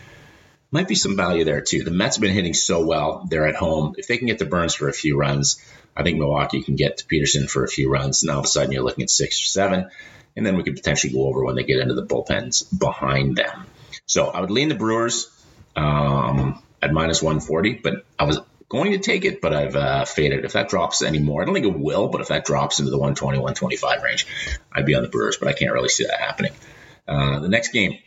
might 0.70 0.88
be 0.88 0.94
some 0.94 1.16
value 1.16 1.44
there 1.44 1.60
too. 1.60 1.84
The 1.84 1.90
Mets 1.90 2.16
have 2.16 2.22
been 2.22 2.32
hitting 2.32 2.54
so 2.54 2.86
well. 2.86 3.26
They're 3.28 3.46
at 3.46 3.56
home. 3.56 3.94
If 3.98 4.06
they 4.06 4.16
can 4.16 4.26
get 4.26 4.38
the 4.38 4.46
Burnes 4.46 4.74
for 4.74 4.88
a 4.88 4.92
few 4.92 5.18
runs, 5.18 5.62
I 5.94 6.02
think 6.02 6.18
Milwaukee 6.18 6.62
can 6.62 6.76
get 6.76 6.98
to 6.98 7.06
Peterson 7.06 7.46
for 7.46 7.64
a 7.64 7.68
few 7.68 7.90
runs. 7.90 8.22
And 8.22 8.30
all 8.30 8.38
of 8.38 8.44
a 8.44 8.48
sudden, 8.48 8.72
you're 8.72 8.84
looking 8.84 9.02
at 9.02 9.10
six 9.10 9.42
or 9.42 9.46
seven. 9.46 9.90
And 10.34 10.46
then 10.46 10.56
we 10.56 10.62
could 10.62 10.76
potentially 10.76 11.12
go 11.12 11.26
over 11.26 11.44
when 11.44 11.56
they 11.56 11.64
get 11.64 11.80
into 11.80 11.94
the 11.94 12.06
bullpens 12.06 12.64
behind 12.76 13.36
them. 13.36 13.66
So 14.06 14.28
I 14.28 14.40
would 14.40 14.50
lean 14.50 14.68
the 14.68 14.76
Brewers 14.76 15.28
um, 15.76 16.62
at 16.82 16.92
minus 16.92 17.22
140, 17.22 17.74
but 17.74 18.04
I 18.18 18.24
was 18.24 18.40
going 18.68 18.92
to 18.92 18.98
take 18.98 19.24
it, 19.24 19.40
but 19.40 19.52
I've 19.52 19.76
uh, 19.76 20.04
faded. 20.04 20.44
If 20.44 20.52
that 20.52 20.68
drops 20.68 21.02
anymore, 21.02 21.42
I 21.42 21.44
don't 21.44 21.54
think 21.54 21.66
it 21.66 21.78
will, 21.78 22.08
but 22.08 22.20
if 22.20 22.28
that 22.28 22.44
drops 22.44 22.78
into 22.78 22.90
the 22.90 22.98
120, 22.98 23.38
125 23.38 24.02
range, 24.02 24.26
I'd 24.72 24.86
be 24.86 24.94
on 24.94 25.02
the 25.02 25.08
Brewers, 25.08 25.36
but 25.36 25.48
I 25.48 25.52
can't 25.52 25.72
really 25.72 25.88
see 25.88 26.04
that 26.04 26.20
happening. 26.20 26.52
Uh, 27.06 27.40
the 27.40 27.48
next 27.48 27.72
game, 27.72 27.98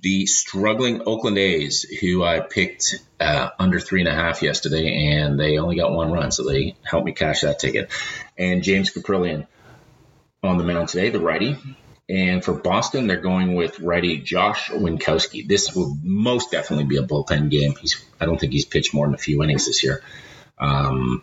the 0.00 0.26
struggling 0.26 1.02
Oakland 1.06 1.38
A's, 1.38 1.82
who 1.82 2.22
I 2.22 2.40
picked 2.40 3.02
uh, 3.18 3.50
under 3.58 3.80
three 3.80 4.00
and 4.00 4.08
a 4.08 4.14
half 4.14 4.42
yesterday, 4.42 5.16
and 5.16 5.40
they 5.40 5.58
only 5.58 5.76
got 5.76 5.92
one 5.92 6.12
run, 6.12 6.30
so 6.30 6.44
they 6.44 6.76
helped 6.84 7.06
me 7.06 7.12
cash 7.12 7.40
that 7.40 7.58
ticket. 7.58 7.90
And 8.36 8.62
James 8.62 8.92
Kaprielian 8.92 9.46
on 10.42 10.58
the 10.58 10.64
mound 10.64 10.90
today, 10.90 11.08
the 11.08 11.20
righty, 11.20 11.56
and 12.08 12.44
for 12.44 12.52
Boston, 12.54 13.06
they're 13.06 13.20
going 13.20 13.54
with 13.56 13.80
righty 13.80 14.18
Josh 14.18 14.70
Winckowski. 14.70 15.46
This 15.46 15.74
will 15.74 15.96
most 16.02 16.52
definitely 16.52 16.84
be 16.84 16.98
a 16.98 17.02
bullpen 17.02 17.50
game. 17.50 17.74
He's 17.80 18.04
I 18.20 18.26
don't 18.26 18.38
think 18.38 18.52
he's 18.52 18.64
pitched 18.64 18.94
more 18.94 19.06
than 19.06 19.14
a 19.14 19.18
few 19.18 19.42
innings 19.42 19.66
this 19.66 19.82
year. 19.82 20.02
Um, 20.58 21.22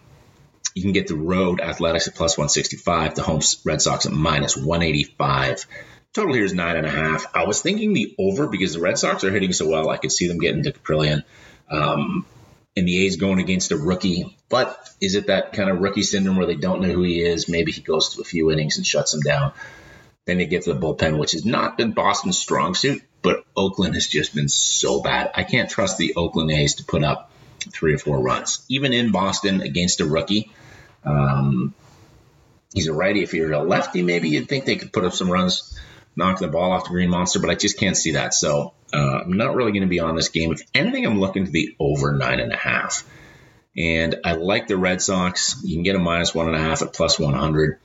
you 0.76 0.82
can 0.82 0.92
get 0.92 1.08
the 1.08 1.16
road 1.16 1.62
Athletics 1.62 2.08
at 2.08 2.16
plus 2.16 2.38
165, 2.38 3.16
the 3.16 3.22
home 3.22 3.42
Red 3.64 3.82
Sox 3.82 4.06
at 4.06 4.12
minus 4.12 4.58
185. 4.58 5.68
Total 6.14 6.34
here 6.34 6.44
is 6.44 6.54
nine 6.54 6.76
and 6.76 6.86
a 6.86 6.90
half. 6.90 7.26
I 7.34 7.46
was 7.46 7.62
thinking 7.62 7.94
the 7.94 8.14
over 8.20 8.48
because 8.48 8.74
the 8.74 8.82
Red 8.82 8.98
Sox 8.98 9.24
are 9.24 9.32
hitting 9.32 9.54
so 9.54 9.70
well. 9.70 9.90
I 9.90 9.98
could 9.98 10.12
see 10.12 10.28
them 10.28 10.38
getting 10.38 10.64
to 10.64 10.72
Kaprielian. 10.72 11.24
Um, 11.70 12.26
and 12.76 12.88
the 12.88 13.06
A's 13.06 13.16
going 13.18 13.40
against 13.40 13.72
a 13.72 13.78
rookie. 13.78 14.38
But 14.50 14.90
is 15.00 15.16
it 15.16 15.28
that 15.28 15.54
kind 15.54 15.70
of 15.70 15.80
rookie 15.80 16.04
syndrome 16.04 16.38
where 16.38 16.46
they 16.46 16.56
don't 16.56 16.82
know 16.82 16.90
who 16.90 17.04
he 17.04 17.24
is? 17.24 17.48
Maybe 17.48 17.72
he 17.72 17.82
goes 17.82 18.16
to 18.16 18.22
a 18.22 18.26
few 18.26 18.52
innings 18.52 18.78
and 18.78 18.86
shuts 18.86 19.12
them 19.12 19.22
down. 19.22 19.54
Then 20.26 20.38
they 20.38 20.46
get 20.46 20.64
to 20.64 20.74
the 20.74 20.80
bullpen, 20.80 21.20
which 21.20 21.34
has 21.34 21.46
not 21.46 21.78
been 21.78 21.92
Boston's 21.92 22.40
strong 22.40 22.76
suit, 22.76 23.02
but 23.22 23.44
Oakland 23.56 23.96
has 23.96 24.08
just 24.08 24.34
been 24.34 24.48
so 24.48 25.02
bad. 25.02 25.32
I 25.36 25.44
can't 25.44 25.70
trust 25.70 25.98
the 25.98 26.16
Oakland 26.16 26.52
A's 26.52 26.76
to 26.76 26.86
put 26.86 27.04
up 27.04 27.32
three 27.60 27.94
or 27.94 27.98
four 27.98 28.20
runs, 28.22 28.66
even 28.70 28.94
in 28.94 29.12
Boston 29.12 29.62
against 29.62 30.00
a 30.00 30.06
rookie. 30.06 30.52
Um, 31.04 31.74
he's 32.74 32.88
a 32.88 32.94
righty. 32.94 33.24
If 33.24 33.34
you're 33.34 33.52
a 33.52 33.64
lefty, 33.64 34.02
maybe 34.02 34.30
you'd 34.30 34.48
think 34.48 34.66
they 34.66 34.78
could 34.78 34.94
put 34.94 35.04
up 35.04 35.14
some 35.14 35.30
runs, 35.30 35.78
knock 36.16 36.40
the 36.40 36.48
ball 36.48 36.72
off 36.72 36.86
the 36.86 36.92
green 36.92 37.10
monster, 37.10 37.40
but 37.40 37.50
I 37.50 37.56
just 37.56 37.78
can't 37.78 37.98
see 37.98 38.12
that. 38.12 38.34
So 38.34 38.74
uh, 38.94 39.20
I'm 39.26 39.34
not 39.34 39.56
really 39.56 39.72
going 39.72 39.84
to 39.84 39.88
be 39.88 40.00
on 40.00 40.16
this 40.16 40.30
game. 40.30 40.54
If 40.54 40.62
anything, 40.74 41.06
I'm 41.06 41.20
looking 41.20 41.46
to 41.46 41.52
the 41.52 41.76
over 41.80 42.14
nine 42.14 42.40
and 42.40 42.54
a 42.54 42.58
half. 42.58 43.04
And 43.76 44.16
I 44.24 44.34
like 44.34 44.68
the 44.68 44.78
Red 44.78 45.02
Sox. 45.02 45.62
You 45.64 45.76
can 45.76 45.84
get 45.84 45.96
a 45.96 46.00
minus 46.00 46.34
one 46.34 46.48
and 46.48 46.56
a 46.56 46.60
half 46.60 46.82
at 46.82 46.94
plus 46.94 47.20
100 47.20 47.80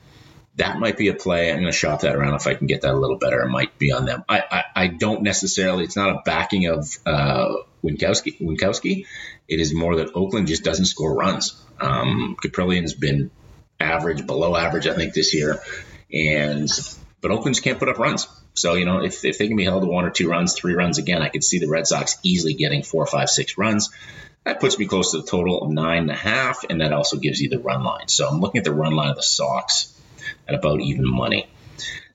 that 0.55 0.77
might 0.77 0.97
be 0.97 1.07
a 1.07 1.13
play. 1.13 1.49
I'm 1.49 1.57
going 1.57 1.67
to 1.67 1.71
shop 1.71 2.01
that 2.01 2.15
around 2.15 2.35
if 2.35 2.47
I 2.47 2.53
can 2.53 2.67
get 2.67 2.81
that 2.81 2.93
a 2.93 2.97
little 2.97 3.17
better. 3.17 3.41
It 3.41 3.49
might 3.49 3.77
be 3.77 3.91
on 3.91 4.05
them. 4.05 4.23
I, 4.27 4.43
I, 4.51 4.63
I 4.75 4.87
don't 4.87 5.23
necessarily. 5.23 5.85
It's 5.85 5.95
not 5.95 6.09
a 6.09 6.21
backing 6.25 6.67
of 6.67 6.97
uh, 7.05 7.53
Winkowski. 7.83 8.39
Winckowski. 8.39 9.05
It 9.47 9.59
is 9.59 9.73
more 9.73 9.95
that 9.97 10.15
Oakland 10.15 10.47
just 10.47 10.63
doesn't 10.63 10.85
score 10.85 11.13
runs. 11.15 11.59
Um, 11.79 12.35
has 12.43 12.93
been 12.93 13.31
average, 13.79 14.27
below 14.27 14.55
average, 14.55 14.87
I 14.87 14.93
think 14.95 15.13
this 15.13 15.33
year, 15.33 15.61
and 16.11 16.69
but 17.21 17.31
Oakland 17.31 17.55
just 17.55 17.63
can't 17.63 17.79
put 17.79 17.89
up 17.89 17.97
runs. 17.97 18.27
So 18.53 18.73
you 18.73 18.85
know, 18.85 19.01
if, 19.01 19.23
if 19.23 19.37
they 19.37 19.47
can 19.47 19.55
be 19.55 19.63
held 19.63 19.83
to 19.83 19.87
one 19.87 20.05
or 20.05 20.09
two 20.09 20.29
runs, 20.29 20.53
three 20.53 20.73
runs 20.73 20.97
again, 20.97 21.21
I 21.21 21.29
could 21.29 21.43
see 21.43 21.59
the 21.59 21.69
Red 21.69 21.87
Sox 21.87 22.17
easily 22.23 22.53
getting 22.53 22.83
four, 22.83 23.05
five, 23.05 23.29
six 23.29 23.57
runs. 23.57 23.89
That 24.43 24.59
puts 24.59 24.77
me 24.77 24.85
close 24.85 25.11
to 25.11 25.21
the 25.21 25.27
total 25.27 25.61
of 25.61 25.69
nine 25.69 26.03
and 26.03 26.11
a 26.11 26.15
half, 26.15 26.63
and 26.69 26.81
that 26.81 26.93
also 26.93 27.17
gives 27.17 27.39
you 27.39 27.49
the 27.49 27.59
run 27.59 27.83
line. 27.83 28.07
So 28.07 28.27
I'm 28.27 28.41
looking 28.41 28.59
at 28.59 28.65
the 28.65 28.73
run 28.73 28.95
line 28.95 29.09
of 29.09 29.15
the 29.15 29.23
Sox 29.23 29.98
at 30.47 30.55
about 30.55 30.81
even 30.81 31.07
money. 31.07 31.49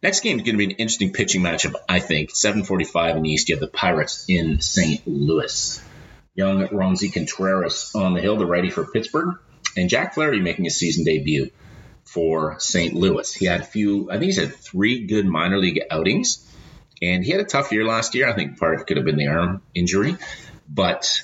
Next 0.03 0.21
game 0.21 0.37
is 0.37 0.43
going 0.43 0.55
to 0.55 0.59
be 0.59 0.65
an 0.65 0.71
interesting 0.73 1.13
pitching 1.13 1.43
matchup, 1.43 1.75
I 1.89 1.99
think. 1.99 2.31
7:45 2.35 3.17
in 3.17 3.23
the 3.23 3.31
East, 3.31 3.49
you 3.49 3.55
have 3.55 3.61
the 3.61 3.69
Pirates 3.69 4.27
in 4.29 4.61
St. 4.61 5.07
Louis. 5.07 5.83
Young 6.35 6.67
Roansy 6.69 7.13
Contreras 7.13 7.93
on 7.95 8.13
the 8.13 8.21
hill, 8.21 8.37
the 8.37 8.45
righty 8.45 8.69
for 8.69 8.85
Pittsburgh, 8.85 9.39
and 9.77 9.89
Jack 9.89 10.15
Flaherty 10.15 10.41
making 10.41 10.65
his 10.65 10.77
season 10.77 11.05
debut 11.05 11.51
for 12.05 12.57
St. 12.59 12.93
Louis. 12.95 13.33
He 13.33 13.47
had 13.47 13.61
a 13.61 13.65
few, 13.65 14.11
I 14.11 14.15
think 14.15 14.25
he's 14.25 14.39
had 14.39 14.55
three 14.55 15.07
good 15.07 15.27
minor 15.27 15.59
league 15.59 15.81
outings, 15.91 16.47
and 17.01 17.25
he 17.25 17.31
had 17.31 17.41
a 17.41 17.45
tough 17.45 17.73
year 17.73 17.85
last 17.85 18.15
year. 18.15 18.29
I 18.29 18.35
think 18.35 18.59
part 18.59 18.75
of 18.75 18.81
it 18.81 18.87
could 18.87 18.97
have 18.97 19.07
been 19.07 19.17
the 19.17 19.29
arm 19.29 19.63
injury, 19.75 20.17
but 20.69 21.23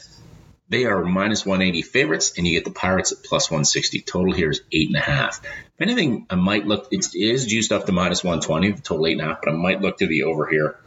they 0.70 0.84
are 0.84 1.04
minus 1.04 1.44
180 1.44 1.82
favorites, 1.82 2.32
and 2.38 2.46
you 2.46 2.56
get 2.56 2.64
the 2.64 2.70
Pirates 2.70 3.10
at 3.12 3.24
plus 3.24 3.50
160. 3.50 4.00
Total 4.02 4.32
here 4.32 4.50
is 4.50 4.62
eight 4.72 4.86
and 4.86 4.96
a 4.96 5.00
half. 5.00 5.44
If 5.44 5.80
anything, 5.80 6.26
I 6.30 6.36
might 6.36 6.64
look. 6.64 6.88
It 6.92 7.04
is 7.14 7.44
juiced 7.46 7.72
up 7.72 7.86
to 7.86 7.92
minus 7.92 8.22
120, 8.22 8.80
total 8.80 9.06
eight 9.08 9.12
and 9.12 9.20
a 9.20 9.24
half, 9.24 9.40
but 9.42 9.52
I 9.52 9.56
might 9.56 9.80
look 9.80 9.98
to 9.98 10.06
the 10.06 10.22
over 10.22 10.46
here. 10.48 10.78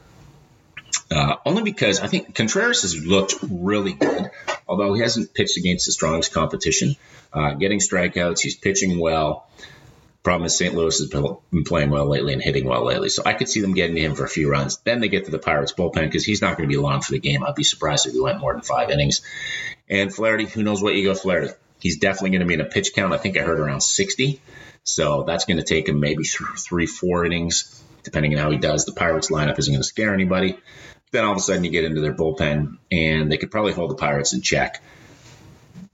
Uh, 1.12 1.36
only 1.46 1.63
because 1.63 2.00
I 2.00 2.08
think 2.08 2.34
Contreras 2.34 2.84
has 2.84 3.06
looked 3.06 3.36
really 3.41 3.93
good, 3.93 4.32
although 4.67 4.93
he 4.93 5.02
hasn't 5.02 5.34
pitched 5.34 5.58
against 5.58 5.86
the 5.86 5.91
strongest 5.91 6.34
competition. 6.34 6.96
Uh, 7.34 7.54
getting 7.54 7.80
strikeouts, 7.80 8.39
he's 8.39 8.56
pitching 8.56 9.00
well. 9.00 9.48
Problem 10.24 10.46
is, 10.46 10.58
St. 10.58 10.74
Louis 10.74 10.98
has 10.98 11.10
been 11.10 11.65
playing 11.65 11.89
well 11.89 12.08
lately 12.08 12.32
and 12.32 12.41
hitting 12.41 12.65
well 12.65 12.86
lately, 12.86 13.10
so 13.10 13.24
I 13.26 13.34
could 13.34 13.50
see 13.50 13.60
them 13.60 13.74
getting 13.74 13.98
to 13.98 14.02
him 14.02 14.15
for 14.15 14.24
a 14.24 14.30
few 14.30 14.50
runs. 14.50 14.78
Then 14.78 15.02
they 15.02 15.10
get 15.10 15.26
to 15.26 15.32
the 15.32 15.39
Pirates 15.39 15.74
bullpen 15.74 16.04
because 16.04 16.24
he's 16.24 16.41
not 16.41 16.56
going 16.56 16.69
to 16.69 16.74
be 16.74 16.82
long 16.82 17.02
for 17.02 17.12
the 17.12 17.19
game. 17.19 17.43
I'd 17.43 17.56
be 17.56 17.65
surprised 17.65 18.08
if 18.08 18.13
he 18.13 18.22
went 18.22 18.39
more 18.39 18.54
than 18.54 18.62
five 18.62 18.89
innings. 18.89 19.22
And 19.89 20.13
Flaherty, 20.13 20.46
who 20.46 20.63
knows 20.63 20.82
what 20.82 20.96
you 20.96 21.04
go 21.04 21.15
Flaherty? 21.15 21.54
He's 21.80 21.98
definitely 21.98 22.32
going 22.32 22.41
to 22.41 22.48
be 22.48 22.54
in 22.54 22.62
a 22.62 22.65
pitch 22.65 22.93
count. 22.96 23.13
I 23.13 23.17
think 23.17 23.38
I 23.38 23.41
heard 23.41 23.60
around 23.60 23.82
60. 23.82 24.41
So 24.84 25.24
that's 25.24 25.46
going 25.46 25.58
to 25.58 25.63
take 25.63 25.88
him 25.89 26.00
maybe 26.00 26.24
three, 26.24 26.86
four 26.86 27.26
innings, 27.26 27.84
depending 28.04 28.34
on 28.34 28.39
how 28.39 28.52
he 28.52 28.58
does. 28.58 28.86
The 28.86 28.93
Pirates 28.93 29.30
lineup 29.30 29.60
isn't 29.60 29.74
going 29.74 29.82
to 29.82 29.88
scare 29.88 30.13
anybody. 30.13 30.58
Then 31.12 31.26
all 31.26 31.32
of 31.32 31.38
a 31.38 31.41
sudden 31.41 31.63
you 31.63 31.69
get 31.69 31.84
into 31.84 32.02
their 32.02 32.13
bullpen, 32.13 32.78
and 32.91 33.32
they 33.32 33.38
could 33.38 33.52
probably 33.52 33.74
hold 33.74 33.91
the 33.91 33.96
Pirates 33.96 34.34
in 34.34 34.41
check. 34.41 34.82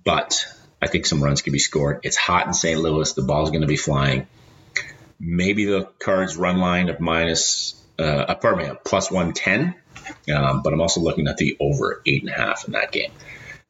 But 0.03 0.45
I 0.81 0.87
think 0.87 1.05
some 1.05 1.23
runs 1.23 1.41
can 1.41 1.53
be 1.53 1.59
scored. 1.59 1.99
It's 2.03 2.15
hot 2.15 2.47
in 2.47 2.53
St. 2.53 2.79
Louis. 2.79 3.11
The 3.13 3.23
ball's 3.23 3.49
going 3.49 3.61
to 3.61 3.67
be 3.67 3.75
flying. 3.75 4.27
Maybe 5.19 5.65
the 5.65 5.89
Cards 5.99 6.37
run 6.37 6.59
line 6.59 6.89
of 6.89 6.99
minus, 6.99 7.83
uh, 7.97 8.33
pardon 8.35 8.69
me, 8.69 8.75
plus 8.85 9.11
110. 9.11 9.75
Um, 10.33 10.61
but 10.63 10.71
I'm 10.71 10.81
also 10.81 11.01
looking 11.01 11.27
at 11.27 11.37
the 11.37 11.57
over 11.59 12.01
eight 12.05 12.23
and 12.23 12.31
a 12.31 12.35
half 12.35 12.65
in 12.65 12.73
that 12.73 12.91
game. 12.91 13.11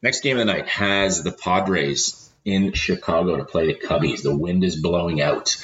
Next 0.01 0.21
game 0.21 0.37
of 0.37 0.47
the 0.47 0.53
night 0.53 0.67
has 0.69 1.23
the 1.23 1.31
Padres 1.31 2.31
in 2.45 2.71
Chicago 2.71 3.35
to 3.35 3.43
play 3.43 3.67
the 3.67 3.73
Cubbies. 3.73 4.23
The 4.23 4.35
wind 4.35 4.63
is 4.63 4.81
blowing 4.81 5.21
out. 5.21 5.57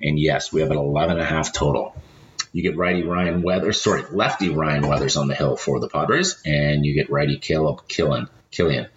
And 0.00 0.18
yes, 0.18 0.52
we 0.52 0.60
have 0.60 0.70
an 0.70 0.78
11 0.78 1.16
and 1.16 1.20
a 1.20 1.24
half 1.24 1.52
total. 1.52 1.94
You 2.52 2.62
get 2.62 2.76
righty 2.76 3.02
Ryan 3.02 3.42
Weathers, 3.42 3.80
sorry, 3.80 4.04
lefty 4.12 4.48
Ryan 4.48 4.86
Weathers 4.86 5.16
on 5.16 5.28
the 5.28 5.34
hill 5.34 5.56
for 5.56 5.80
the 5.80 5.88
Padres, 5.88 6.40
and 6.44 6.84
you 6.84 6.94
get 6.94 7.10
righty 7.10 7.38
Caleb 7.38 7.88
Killen, 7.88 8.28
Kilian 8.50 8.88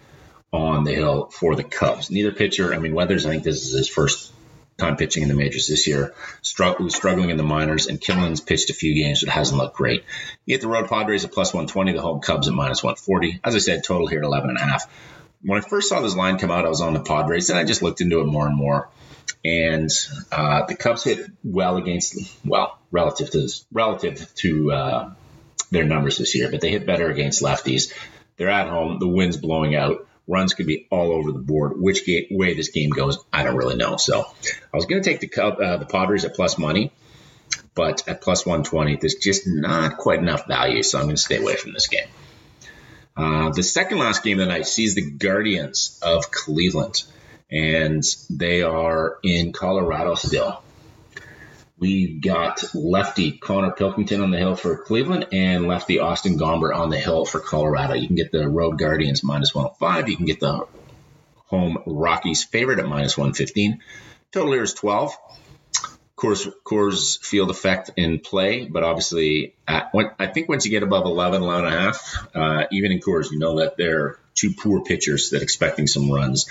on 0.51 0.84
the 0.84 0.93
hill 0.93 1.29
for 1.32 1.56
the 1.56 1.63
Cubs. 1.63 2.12
Neither 2.12 2.32
pitcher, 2.32 2.73
I 2.73 2.77
mean, 2.77 2.93
Weathers, 2.93 3.25
I 3.25 3.32
think 3.32 3.43
this 3.43 3.63
is 3.63 3.73
his 3.73 3.89
first 3.89 4.32
time 4.78 4.98
pitching 4.98 5.24
in 5.24 5.30
the 5.30 5.36
majors 5.36 5.68
this 5.68 5.88
year, 5.88 6.14
struggling, 6.42 6.90
struggling 6.90 7.30
in 7.30 7.38
the 7.38 7.44
minors, 7.44 7.88
and 7.88 8.02
Kilian's 8.02 8.42
pitched 8.42 8.70
a 8.70 8.74
few 8.74 8.96
games, 8.96 9.24
but 9.24 9.30
hasn't 9.30 9.60
looked 9.60 9.76
great. 9.76 10.04
You 10.46 10.56
get 10.56 10.62
the 10.62 10.68
road 10.68 10.90
Padres 10.90 11.26
at 11.26 11.32
plus 11.32 11.54
120, 11.54 11.94
the 11.94 12.02
home 12.02 12.22
Cubs 12.22 12.48
at 12.48 12.54
minus 12.54 12.84
140. 12.84 13.40
As 13.44 13.56
I 13.56 13.60
said, 13.60 13.84
total 13.84 14.08
here 14.08 14.20
at 14.20 14.26
11 14.26 14.50
and 14.50 14.60
a 14.60 14.62
half. 14.62 14.86
When 15.42 15.60
I 15.60 15.68
first 15.68 15.90
saw 15.90 16.02
this 16.02 16.16
line 16.16 16.38
come 16.38 16.52
out, 16.52 16.66
I 16.66 16.70
was 16.70 16.82
on 16.82 16.94
the 16.94 17.02
Padres, 17.02 17.50
and 17.50 17.60
I 17.60 17.64
just 17.64 17.82
looked 17.82 18.02
into 18.02 18.22
it 18.22 18.26
more 18.26 18.48
and 18.48 18.56
more. 18.56 18.90
And 19.46 19.90
uh, 20.32 20.66
the 20.66 20.76
Cubs 20.76 21.04
hit 21.04 21.30
well 21.44 21.78
against, 21.78 22.16
well, 22.46 22.80
relative 22.92 23.30
to 23.32 23.50
relative 23.72 24.34
to 24.36 24.72
uh, 24.72 25.14
their 25.70 25.84
numbers 25.84 26.18
this 26.18 26.34
year, 26.34 26.50
but 26.50 26.62
they 26.62 26.72
hit 26.72 26.86
better 26.86 27.10
against 27.10 27.42
lefties. 27.42 27.94
They're 28.38 28.50
at 28.50 28.70
home. 28.70 29.00
The 29.00 29.08
wind's 29.08 29.38
blowing 29.38 29.76
out. 29.76 30.08
Runs 30.28 30.54
could 30.54 30.68
be 30.68 30.88
all 30.90 31.12
over 31.12 31.32
the 31.32 31.40
board. 31.40 31.74
Which 31.76 32.04
way 32.08 32.54
this 32.54 32.70
game 32.70 32.90
goes, 32.90 33.20
I 33.32 33.44
don't 33.44 33.58
really 33.58 33.76
know. 33.76 33.98
So 33.98 34.22
I 34.22 34.76
was 34.76 34.86
going 34.86 35.02
to 35.02 35.10
take 35.10 35.20
the 35.20 35.44
uh, 35.44 35.78
the 35.78 35.86
Padres 35.86 36.24
at 36.24 36.34
plus 36.34 36.58
money, 36.58 36.92
but 37.76 38.08
at 38.08 38.22
plus 38.22 38.46
120, 38.46 38.98
there's 38.98 39.16
just 39.16 39.44
not 39.46 39.98
quite 39.98 40.20
enough 40.20 40.48
value. 40.48 40.82
So 40.82 40.98
I'm 40.98 41.06
going 41.06 41.18
to 41.18 41.22
stay 41.22 41.38
away 41.38 41.56
from 41.56 41.74
this 41.74 41.88
game. 41.88 42.08
Uh, 43.16 43.52
the 43.52 43.64
second 43.64 44.00
last 44.00 44.24
game 44.24 44.40
of 44.40 44.48
the 44.48 44.52
night 44.52 44.66
sees 44.66 44.96
the 44.96 45.12
Guardians 45.12 46.00
of 46.02 46.32
Cleveland, 46.32 47.04
and 47.52 48.04
they 48.30 48.64
are 48.64 49.18
in 49.24 49.52
Colorado 49.52 50.16
still. 50.16 50.62
We've 51.78 52.22
got 52.22 52.64
lefty 52.74 53.34
Konnor 53.34 53.72
Pilkington 53.72 54.22
on 54.22 54.32
the 54.32 54.38
hill 54.38 54.56
for 54.56 54.78
Cleveland 54.78 55.28
and 55.32 55.68
lefty 55.68 56.00
Austin 56.00 56.38
Gomber 56.38 56.74
on 56.74 56.90
the 56.90 57.00
hill 57.00 57.26
for 57.26 57.40
Colorado. 57.40 57.96
You 57.96 58.08
can 58.08 58.16
get 58.16 58.32
the 58.32 58.48
Road 58.48 58.78
Guardians 58.78 59.24
minus 59.24 59.54
105. 59.56 60.10
You 60.10 60.16
can 60.16 60.26
get 60.26 60.40
the 60.40 60.68
home 61.48 61.80
Rockies 61.86 62.44
favorite 62.44 62.80
at 62.80 62.88
minus 62.88 63.18
115. 63.18 63.82
Total 64.32 64.54
here 64.54 64.64
is 64.64 64.74
12. 64.74 65.18
Coors, 66.16 66.50
Coors 66.64 67.20
field 67.24 67.50
effect 67.50 67.92
in 67.98 68.20
play, 68.20 68.66
but 68.66 68.84
obviously, 68.84 69.56
at, 69.68 69.90
when, 69.92 70.12
I 70.20 70.28
think 70.28 70.48
once 70.48 70.64
you 70.64 70.72
get 70.72 70.84
above 70.84 71.06
11, 71.06 71.42
11 71.42 71.66
and 71.66 71.74
a 71.74 71.78
half, 71.78 72.28
uh, 72.34 72.64
even 72.72 72.92
in 72.92 73.00
Coors, 73.00 73.32
you 73.32 73.40
know 73.40 73.60
that 73.60 73.76
they're 73.78 74.20
two 74.36 74.54
poor 74.54 74.84
pitchers 74.84 75.32
that 75.32 75.42
expecting 75.42 75.88
some 75.88 76.10
runs 76.10 76.48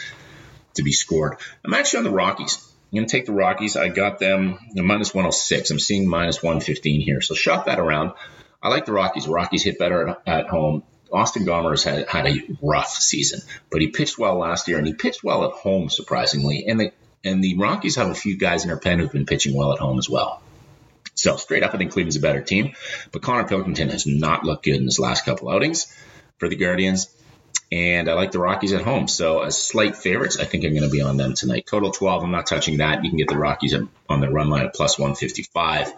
to 0.75 0.83
be 0.83 0.93
scored. 0.93 1.37
I'm 1.65 1.75
actually 1.75 1.99
on 1.99 2.05
the 2.05 2.11
Rockies. 2.11 2.72
I'm 2.92 2.98
going 2.98 3.09
to 3.09 3.16
take 3.16 3.24
the 3.24 3.33
Rockies. 3.33 3.76
I 3.76 3.88
got 3.88 4.18
them 4.18 4.59
minus 4.74 5.14
106. 5.14 5.70
I'm 5.70 5.78
seeing 5.78 6.07
minus 6.07 6.42
115 6.42 7.00
here. 7.00 7.22
So 7.22 7.35
shop 7.35 7.64
that 7.64 7.78
around. 7.78 8.12
I 8.62 8.68
like 8.68 8.85
the 8.85 8.92
Rockies. 8.92 9.26
Rockies 9.26 9.62
hit 9.62 9.78
better 9.78 10.09
at, 10.09 10.22
at 10.26 10.46
home. 10.48 10.83
Austin 11.11 11.44
Gomber's 11.44 11.85
had 11.85 12.09
had 12.09 12.26
a 12.26 12.40
rough 12.62 12.90
season, 12.90 13.40
but 13.70 13.81
he 13.81 13.88
pitched 13.88 14.18
well 14.18 14.38
last 14.38 14.68
year, 14.68 14.78
and 14.78 14.87
he 14.87 14.94
pitched 14.94 15.22
well 15.22 15.44
at 15.44 15.52
home, 15.52 15.88
surprisingly. 15.88 16.66
And 16.66 16.81
the 16.81 16.92
and 17.24 17.42
the 17.42 17.57
Rockies 17.59 17.96
have 17.96 18.11
a 18.11 18.14
few 18.14 18.37
guys 18.37 18.62
in 18.62 18.68
their 18.68 18.78
pen 18.78 18.98
who've 18.98 19.12
been 19.12 19.26
pitching 19.26 19.55
well 19.55 19.72
at 19.72 19.78
home 19.78 19.98
as 19.98 20.09
well. 20.09 20.42
So 21.14 21.37
straight 21.37 21.62
up, 21.62 21.74
I 21.74 21.78
think 21.78 21.92
Cleveland's 21.92 22.16
a 22.16 22.20
better 22.20 22.40
team, 22.40 22.72
but 23.11 23.22
Konnor 23.22 23.46
Pilkington 23.46 23.90
has 23.90 24.07
not 24.07 24.44
looked 24.44 24.64
good 24.64 24.76
in 24.76 24.85
his 24.85 24.98
last 24.98 25.24
couple 25.24 25.50
outings 25.50 25.94
for 26.38 26.48
the 26.48 26.57
Guardians 26.57 27.14
and 27.73 28.09
I 28.09 28.15
like 28.15 28.33
the 28.33 28.38
Rockies 28.38 28.73
at 28.73 28.83
home. 28.83 29.09
So 29.09 29.41
as 29.43 29.57
slight 29.57 29.97
favorites, 29.97 30.38
I 30.38 30.45
think 30.45 30.65
I'm 30.65 30.73
going 30.73 30.83
to 30.85 30.91
be 30.91 31.01
on 31.01 31.17
them 31.17 31.35
tonight. 31.35 31.67
Total 31.67 31.91
12, 31.91 32.23
I'm 32.23 32.31
not 32.31 32.47
touching 32.47 32.79
that. 32.79 33.03
You 33.03 33.11
can 33.11 33.17
get 33.17 33.29
the 33.29 33.38
Rockies 33.38 33.75
on 34.09 34.21
the 34.21 34.29
run 34.29 34.51
line 34.51 34.67
at 34.67 34.75
plus 34.75 34.99
155. 34.99 35.93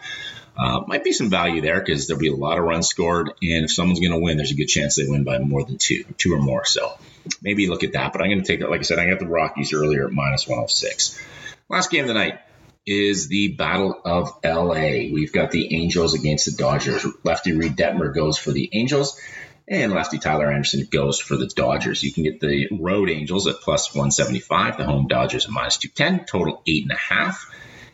Uh, 0.57 0.83
might 0.87 1.03
be 1.03 1.13
some 1.13 1.31
value 1.31 1.61
there 1.61 1.81
because 1.81 2.07
there'll 2.07 2.21
be 2.21 2.29
a 2.29 2.35
lot 2.35 2.59
of 2.59 2.65
runs 2.65 2.87
scored, 2.87 3.29
and 3.43 3.65
if 3.65 3.73
someone's 3.73 3.99
going 3.99 4.13
to 4.13 4.21
win, 4.21 4.37
there's 4.37 4.53
a 4.53 4.55
good 4.55 4.69
chance 4.69 4.95
they 4.95 5.09
win 5.09 5.25
by 5.25 5.39
more 5.39 5.65
than 5.65 5.79
two, 5.79 6.05
two 6.17 6.33
or 6.33 6.39
more. 6.39 6.65
So 6.65 6.97
maybe 7.43 7.67
look 7.67 7.83
at 7.83 7.95
that. 7.95 8.13
But 8.13 8.23
I'm 8.23 8.29
going 8.29 8.43
to 8.43 8.47
take 8.47 8.61
it. 8.61 8.71
Like 8.71 8.79
I 8.79 8.85
said, 8.85 9.01
I 9.01 9.11
got 9.11 9.19
the 9.19 9.27
Rockies 9.27 9.73
earlier 9.73 10.07
at 10.07 10.13
minus 10.13 10.47
106. 10.47 11.21
Last 11.69 11.91
game 11.91 12.03
of 12.03 12.09
the 12.09 12.15
night 12.15 12.39
is 12.87 13.27
the 13.27 13.49
Battle 13.49 14.01
of 14.05 14.31
LA. 14.45 15.11
We've 15.13 15.33
got 15.33 15.51
the 15.51 15.75
Angels 15.75 16.15
against 16.15 16.47
the 16.47 16.53
Dodgers. 16.53 17.05
Lefty 17.25 17.53
Reid 17.53 17.77
Detmer 17.77 18.15
goes 18.15 18.39
for 18.39 18.53
the 18.53 18.71
Angels. 18.73 19.19
And 19.67 19.93
lefty 19.93 20.19
Tyler 20.19 20.51
Anderson 20.51 20.87
goes 20.91 21.19
for 21.19 21.37
the 21.37 21.47
Dodgers. 21.47 22.03
You 22.03 22.13
can 22.13 22.25
get 22.25 22.41
the 22.41 22.69
road 22.71 23.09
Angels 23.09 23.47
at 23.47 23.61
plus 23.61 23.95
175, 23.95 24.77
the 24.77 24.85
home 24.85 25.07
Dodgers 25.07 25.47
at 25.47 25.51
minus 25.51 25.79
210, 25.79 26.27
total 26.27 26.63
eight 26.67 26.83
and 26.83 26.93
a 26.93 26.97
half. 26.97 27.51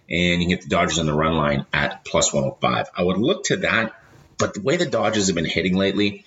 And 0.08 0.42
you 0.42 0.48
can 0.48 0.56
get 0.56 0.62
the 0.62 0.68
Dodgers 0.68 0.98
on 0.98 1.06
the 1.06 1.14
run 1.14 1.36
line 1.36 1.66
at 1.72 2.04
plus 2.04 2.32
105. 2.32 2.88
I 2.96 3.02
would 3.02 3.18
look 3.18 3.44
to 3.44 3.58
that, 3.58 3.94
but 4.36 4.54
the 4.54 4.60
way 4.62 4.76
the 4.76 4.86
Dodgers 4.86 5.28
have 5.28 5.36
been 5.36 5.44
hitting 5.44 5.76
lately 5.76 6.24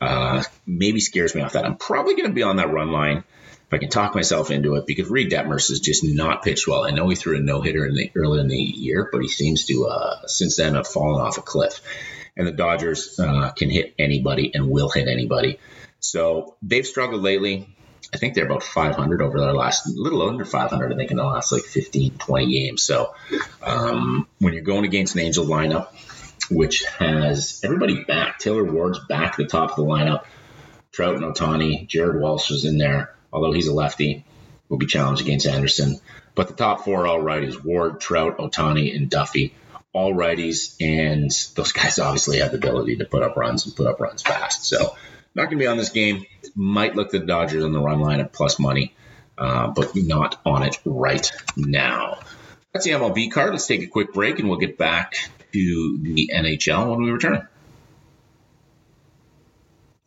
uh, 0.00 0.42
maybe 0.66 1.00
scares 1.00 1.34
me 1.34 1.42
off 1.42 1.52
that. 1.52 1.66
I'm 1.66 1.76
probably 1.76 2.14
going 2.14 2.28
to 2.28 2.34
be 2.34 2.42
on 2.42 2.56
that 2.56 2.72
run 2.72 2.90
line 2.90 3.18
if 3.18 3.74
I 3.74 3.78
can 3.78 3.90
talk 3.90 4.14
myself 4.14 4.50
into 4.50 4.76
it 4.76 4.86
because 4.86 5.10
Reid 5.10 5.30
Detmers 5.30 5.68
has 5.68 5.80
just 5.80 6.02
not 6.02 6.42
pitched 6.42 6.66
well. 6.66 6.84
I 6.84 6.90
know 6.90 7.08
he 7.08 7.16
threw 7.16 7.36
a 7.36 7.40
no 7.40 7.60
hitter 7.60 7.84
in 7.84 7.94
the 7.94 8.10
early 8.16 8.40
in 8.40 8.48
the 8.48 8.56
year, 8.56 9.10
but 9.12 9.20
he 9.20 9.28
seems 9.28 9.66
to 9.66 9.86
uh, 9.86 10.26
since 10.26 10.56
then 10.56 10.74
have 10.74 10.88
fallen 10.88 11.20
off 11.20 11.36
a 11.36 11.42
cliff 11.42 11.82
and 12.36 12.46
the 12.46 12.52
Dodgers 12.52 13.18
uh, 13.18 13.52
can 13.52 13.70
hit 13.70 13.94
anybody 13.98 14.52
and 14.54 14.70
will 14.70 14.88
hit 14.88 15.08
anybody. 15.08 15.58
So 16.00 16.56
they've 16.62 16.86
struggled 16.86 17.22
lately. 17.22 17.68
I 18.12 18.16
think 18.16 18.34
they're 18.34 18.46
about 18.46 18.62
500 18.62 19.22
over 19.22 19.38
their 19.38 19.52
last, 19.52 19.86
little 19.86 20.28
under 20.28 20.44
500, 20.44 20.92
I 20.92 20.96
think, 20.96 21.10
in 21.10 21.16
the 21.16 21.24
last 21.24 21.52
like 21.52 21.62
15, 21.62 22.18
20 22.18 22.52
games. 22.52 22.82
So 22.82 23.14
um, 23.62 24.26
when 24.38 24.52
you're 24.52 24.62
going 24.62 24.84
against 24.84 25.14
an 25.14 25.20
Angel 25.20 25.46
lineup, 25.46 25.88
which 26.50 26.84
has 26.84 27.60
everybody 27.62 28.02
back, 28.04 28.38
Taylor 28.38 28.64
Ward's 28.64 28.98
back 28.98 29.32
at 29.32 29.36
the 29.36 29.46
top 29.46 29.70
of 29.70 29.76
the 29.76 29.82
lineup, 29.82 30.24
Trout 30.92 31.14
and 31.14 31.24
Ohtani, 31.24 31.86
Jared 31.86 32.20
Walsh 32.20 32.50
was 32.50 32.64
in 32.64 32.78
there, 32.78 33.14
although 33.32 33.52
he's 33.52 33.68
a 33.68 33.74
lefty, 33.74 34.24
will 34.68 34.78
be 34.78 34.86
challenged 34.86 35.22
against 35.22 35.46
Anderson. 35.46 36.00
But 36.34 36.48
the 36.48 36.54
top 36.54 36.84
four 36.84 37.06
all 37.06 37.20
right, 37.20 37.44
is 37.44 37.62
Ward, 37.62 38.00
Trout, 38.00 38.38
Ohtani, 38.38 38.96
and 38.96 39.08
Duffy 39.08 39.54
all 39.92 40.14
righties, 40.14 40.76
and 40.80 41.30
those 41.56 41.72
guys 41.72 41.98
obviously 41.98 42.38
have 42.38 42.52
the 42.52 42.58
ability 42.58 42.96
to 42.96 43.04
put 43.04 43.22
up 43.22 43.36
runs 43.36 43.66
and 43.66 43.74
put 43.74 43.86
up 43.86 44.00
runs 44.00 44.22
fast. 44.22 44.64
So 44.64 44.96
not 45.34 45.44
going 45.44 45.58
to 45.58 45.64
be 45.64 45.66
on 45.66 45.76
this 45.76 45.90
game. 45.90 46.24
Might 46.54 46.96
look 46.96 47.10
the 47.10 47.18
Dodgers 47.18 47.64
on 47.64 47.72
the 47.72 47.80
run 47.80 48.00
line 48.00 48.20
at 48.20 48.32
plus 48.32 48.58
money, 48.58 48.94
uh, 49.38 49.68
but 49.68 49.94
not 49.96 50.40
on 50.44 50.62
it 50.62 50.78
right 50.84 51.30
now. 51.56 52.18
That's 52.72 52.84
the 52.84 52.92
MLB 52.92 53.32
card. 53.32 53.52
Let's 53.52 53.66
take 53.66 53.82
a 53.82 53.86
quick 53.86 54.12
break, 54.12 54.38
and 54.38 54.48
we'll 54.48 54.58
get 54.58 54.78
back 54.78 55.14
to 55.52 55.98
the 56.00 56.30
NHL 56.32 56.90
when 56.90 57.02
we 57.02 57.10
return. 57.10 57.48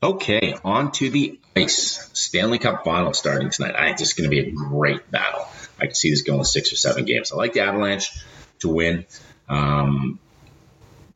Okay, 0.01 0.55
on 0.63 0.91
to 0.93 1.09
the 1.09 1.39
ice. 1.55 2.09
Stanley 2.13 2.59
Cup 2.59 2.83
final 2.83 3.13
starting 3.13 3.49
tonight. 3.49 3.75
I 3.75 3.85
think 3.85 3.97
this 3.97 4.09
is 4.09 4.13
going 4.13 4.29
to 4.29 4.35
be 4.35 4.39
a 4.39 4.51
great 4.51 5.09
battle. 5.09 5.45
I 5.79 5.85
can 5.85 5.95
see 5.95 6.09
this 6.09 6.23
going 6.23 6.43
six 6.43 6.73
or 6.73 6.75
seven 6.75 7.05
games. 7.05 7.31
I 7.31 7.35
like 7.35 7.53
the 7.53 7.61
Avalanche 7.61 8.11
to 8.59 8.69
win. 8.69 9.05
Um, 9.49 10.19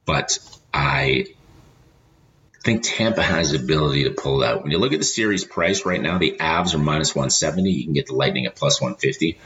but 0.06 0.40
I 0.74 1.26
think 2.64 2.84
Tampa 2.84 3.22
has 3.22 3.52
the 3.52 3.58
ability 3.58 4.04
to 4.06 4.12
pull 4.12 4.44
out. 4.44 4.64
When 4.64 4.72
you 4.72 4.78
look 4.78 4.94
at 4.94 5.00
the 5.00 5.06
series 5.06 5.46
price 5.46 5.86
right 5.86 6.02
now, 6.02 6.18
the 6.18 6.38
Avs 6.40 6.74
are 6.74 6.80
minus 6.80 7.16
170. 7.16 7.70
You 7.72 7.84
can 7.86 7.94
get 7.94 8.08
the 8.08 8.16
Lightning 8.16 8.46
at 8.46 8.56
plus 8.56 8.82
150. 8.82 9.40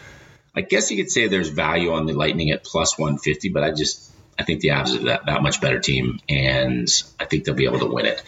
I 0.55 0.61
guess 0.61 0.91
you 0.91 0.97
could 0.97 1.11
say 1.11 1.27
there's 1.27 1.49
value 1.49 1.93
on 1.93 2.05
the 2.05 2.13
Lightning 2.13 2.51
at 2.51 2.63
plus 2.63 2.97
150, 2.97 3.49
but 3.49 3.63
I 3.63 3.71
just 3.71 4.11
I 4.37 4.43
think 4.43 4.61
the 4.61 4.69
Avs 4.69 4.95
are 4.99 5.05
that, 5.05 5.25
that 5.27 5.43
much 5.43 5.61
better 5.61 5.79
team, 5.79 6.19
and 6.27 6.87
I 7.19 7.25
think 7.25 7.43
they'll 7.43 7.55
be 7.55 7.65
able 7.65 7.79
to 7.79 7.85
win 7.85 8.05
it, 8.07 8.23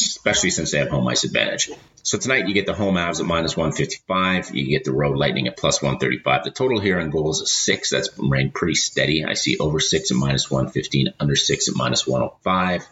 especially 0.00 0.50
since 0.50 0.72
they 0.72 0.78
have 0.78 0.88
home 0.88 1.06
ice 1.08 1.24
advantage. 1.24 1.70
So 2.02 2.18
tonight 2.18 2.48
you 2.48 2.54
get 2.54 2.66
the 2.66 2.74
home 2.74 2.96
Avs 2.96 3.20
at 3.20 3.26
minus 3.26 3.56
155. 3.56 4.54
You 4.54 4.68
get 4.68 4.84
the 4.84 4.92
road 4.92 5.16
Lightning 5.16 5.46
at 5.46 5.56
plus 5.56 5.82
135. 5.82 6.44
The 6.44 6.50
total 6.50 6.80
here 6.80 7.00
on 7.00 7.10
goals 7.10 7.40
is 7.40 7.52
six. 7.52 7.90
That's 7.90 8.16
remained 8.18 8.54
pretty 8.54 8.74
steady. 8.74 9.24
I 9.24 9.34
see 9.34 9.56
over 9.58 9.80
six 9.80 10.10
at 10.10 10.16
minus 10.16 10.50
115, 10.50 11.14
under 11.18 11.36
six 11.36 11.68
at 11.68 11.76
minus 11.76 12.06
105. 12.06 12.86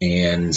And 0.00 0.54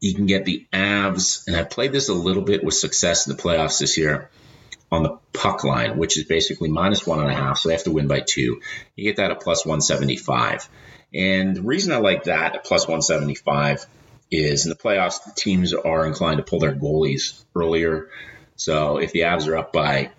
you 0.00 0.14
can 0.14 0.26
get 0.26 0.44
the 0.44 0.66
Avs, 0.72 1.46
and 1.46 1.56
I 1.56 1.62
played 1.62 1.92
this 1.92 2.08
a 2.08 2.14
little 2.14 2.42
bit 2.42 2.64
with 2.64 2.74
success 2.74 3.26
in 3.26 3.36
the 3.36 3.42
playoffs 3.42 3.78
this 3.80 3.98
year 3.98 4.30
on 4.90 5.02
the 5.02 5.18
puck 5.40 5.64
line, 5.64 5.96
which 5.96 6.18
is 6.18 6.24
basically 6.24 6.68
minus 6.68 7.06
one 7.06 7.20
and 7.20 7.30
a 7.30 7.34
half. 7.34 7.58
So 7.58 7.68
they 7.68 7.74
have 7.74 7.84
to 7.84 7.90
win 7.90 8.08
by 8.08 8.20
two. 8.20 8.60
You 8.94 9.04
get 9.04 9.16
that 9.16 9.30
at 9.30 9.40
plus 9.40 9.64
175. 9.64 10.68
And 11.14 11.56
the 11.56 11.62
reason 11.62 11.92
I 11.92 11.96
like 11.96 12.24
that 12.24 12.56
at 12.56 12.64
plus 12.64 12.82
175 12.82 13.86
is 14.30 14.66
in 14.66 14.68
the 14.70 14.76
playoffs, 14.76 15.34
teams 15.34 15.72
are 15.72 16.06
inclined 16.06 16.38
to 16.38 16.44
pull 16.44 16.60
their 16.60 16.74
goalies 16.74 17.42
earlier. 17.56 18.08
So 18.56 18.98
if 18.98 19.12
the 19.12 19.20
Avs 19.20 19.48
are 19.48 19.56
up 19.56 19.72
by, 19.72 20.10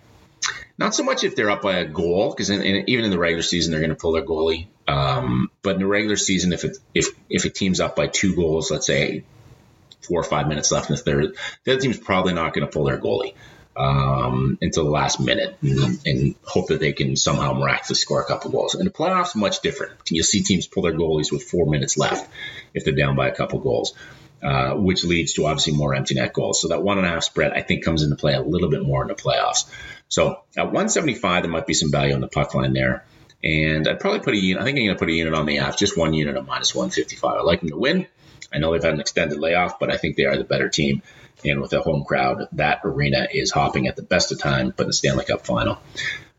not 0.76 0.92
so 0.92 1.04
much 1.04 1.22
if 1.22 1.36
they're 1.36 1.50
up 1.50 1.62
by 1.62 1.78
a 1.78 1.84
goal, 1.84 2.30
because 2.30 2.50
even 2.50 3.04
in 3.04 3.10
the 3.10 3.18
regular 3.18 3.44
season 3.44 3.70
they're 3.70 3.80
going 3.80 3.90
to 3.90 3.96
pull 3.96 4.12
their 4.12 4.26
goalie. 4.26 4.66
Um, 4.88 5.50
but 5.62 5.76
in 5.76 5.80
the 5.80 5.86
regular 5.86 6.16
season, 6.16 6.52
if 6.52 6.64
it, 6.64 6.76
if 6.92 7.06
if 7.30 7.44
a 7.44 7.50
team's 7.50 7.78
up 7.78 7.94
by 7.94 8.08
two 8.08 8.34
goals, 8.34 8.72
let's 8.72 8.88
say 8.88 9.22
four 10.00 10.18
or 10.20 10.24
five 10.24 10.48
minutes 10.48 10.72
left 10.72 10.90
in 10.90 10.96
the 10.96 11.00
third, 11.00 11.36
the 11.62 11.72
other 11.72 11.80
team's 11.80 11.98
probably 11.98 12.34
not 12.34 12.52
going 12.52 12.66
to 12.66 12.72
pull 12.72 12.84
their 12.84 12.98
goalie 12.98 13.34
um, 13.76 14.58
until 14.60 14.84
the 14.84 14.90
last 14.90 15.20
minute 15.20 15.56
and, 15.62 16.00
and, 16.04 16.34
hope 16.44 16.68
that 16.68 16.80
they 16.80 16.92
can 16.92 17.16
somehow 17.16 17.54
miraculously 17.54 17.96
score 17.96 18.20
a 18.20 18.26
couple 18.26 18.50
goals. 18.50 18.74
And 18.74 18.86
the 18.86 18.90
playoffs 18.90 19.34
much 19.34 19.60
different. 19.62 19.92
You'll 20.10 20.24
see 20.24 20.42
teams 20.42 20.66
pull 20.66 20.82
their 20.82 20.92
goalies 20.92 21.32
with 21.32 21.44
four 21.44 21.66
minutes 21.66 21.96
left 21.96 22.30
if 22.74 22.84
they're 22.84 22.94
down 22.94 23.16
by 23.16 23.28
a 23.28 23.34
couple 23.34 23.60
goals. 23.60 23.94
Uh, 24.42 24.74
which 24.74 25.04
leads 25.04 25.34
to 25.34 25.46
obviously 25.46 25.72
more 25.72 25.94
empty 25.94 26.16
net 26.16 26.32
goals. 26.32 26.60
So 26.60 26.68
that 26.68 26.82
one 26.82 26.98
and 26.98 27.06
a 27.06 27.10
half 27.10 27.22
spread, 27.22 27.52
I 27.52 27.60
think, 27.60 27.84
comes 27.84 28.02
into 28.02 28.16
play 28.16 28.34
a 28.34 28.42
little 28.42 28.68
bit 28.68 28.82
more 28.82 29.02
in 29.02 29.06
the 29.06 29.14
playoffs. 29.14 29.70
So 30.08 30.42
at 30.56 30.64
175, 30.64 31.44
there 31.44 31.52
might 31.52 31.64
be 31.64 31.74
some 31.74 31.92
value 31.92 32.12
on 32.12 32.20
the 32.20 32.26
puck 32.26 32.52
line 32.52 32.72
there. 32.72 33.04
And 33.44 33.86
I'd 33.86 34.00
probably 34.00 34.18
put 34.18 34.34
a 34.34 34.36
unit, 34.36 34.60
I 34.60 34.64
think 34.64 34.78
I'm 34.78 34.86
going 34.86 34.96
to 34.96 34.98
put 34.98 35.10
a 35.10 35.12
unit 35.12 35.34
on 35.34 35.46
the 35.46 35.58
Avs, 35.58 35.78
just 35.78 35.96
one 35.96 36.12
unit 36.12 36.36
of 36.36 36.44
minus 36.44 36.74
155. 36.74 37.38
I 37.38 37.42
like 37.42 37.60
them 37.60 37.68
to 37.68 37.76
win. 37.76 38.08
I 38.52 38.58
know 38.58 38.72
they've 38.72 38.82
had 38.82 38.94
an 38.94 39.00
extended 39.00 39.38
layoff, 39.38 39.78
but 39.78 39.92
I 39.92 39.96
think 39.96 40.16
they 40.16 40.24
are 40.24 40.36
the 40.36 40.42
better 40.42 40.68
team. 40.68 41.02
And 41.44 41.60
with 41.60 41.72
a 41.72 41.80
home 41.80 42.04
crowd, 42.04 42.48
that 42.52 42.80
arena 42.84 43.26
is 43.32 43.50
hopping 43.50 43.86
at 43.88 43.96
the 43.96 44.02
best 44.02 44.32
of 44.32 44.38
time, 44.38 44.72
but 44.76 44.84
in 44.84 44.88
the 44.88 44.92
Stanley 44.92 45.24
Cup 45.24 45.44
final, 45.46 45.78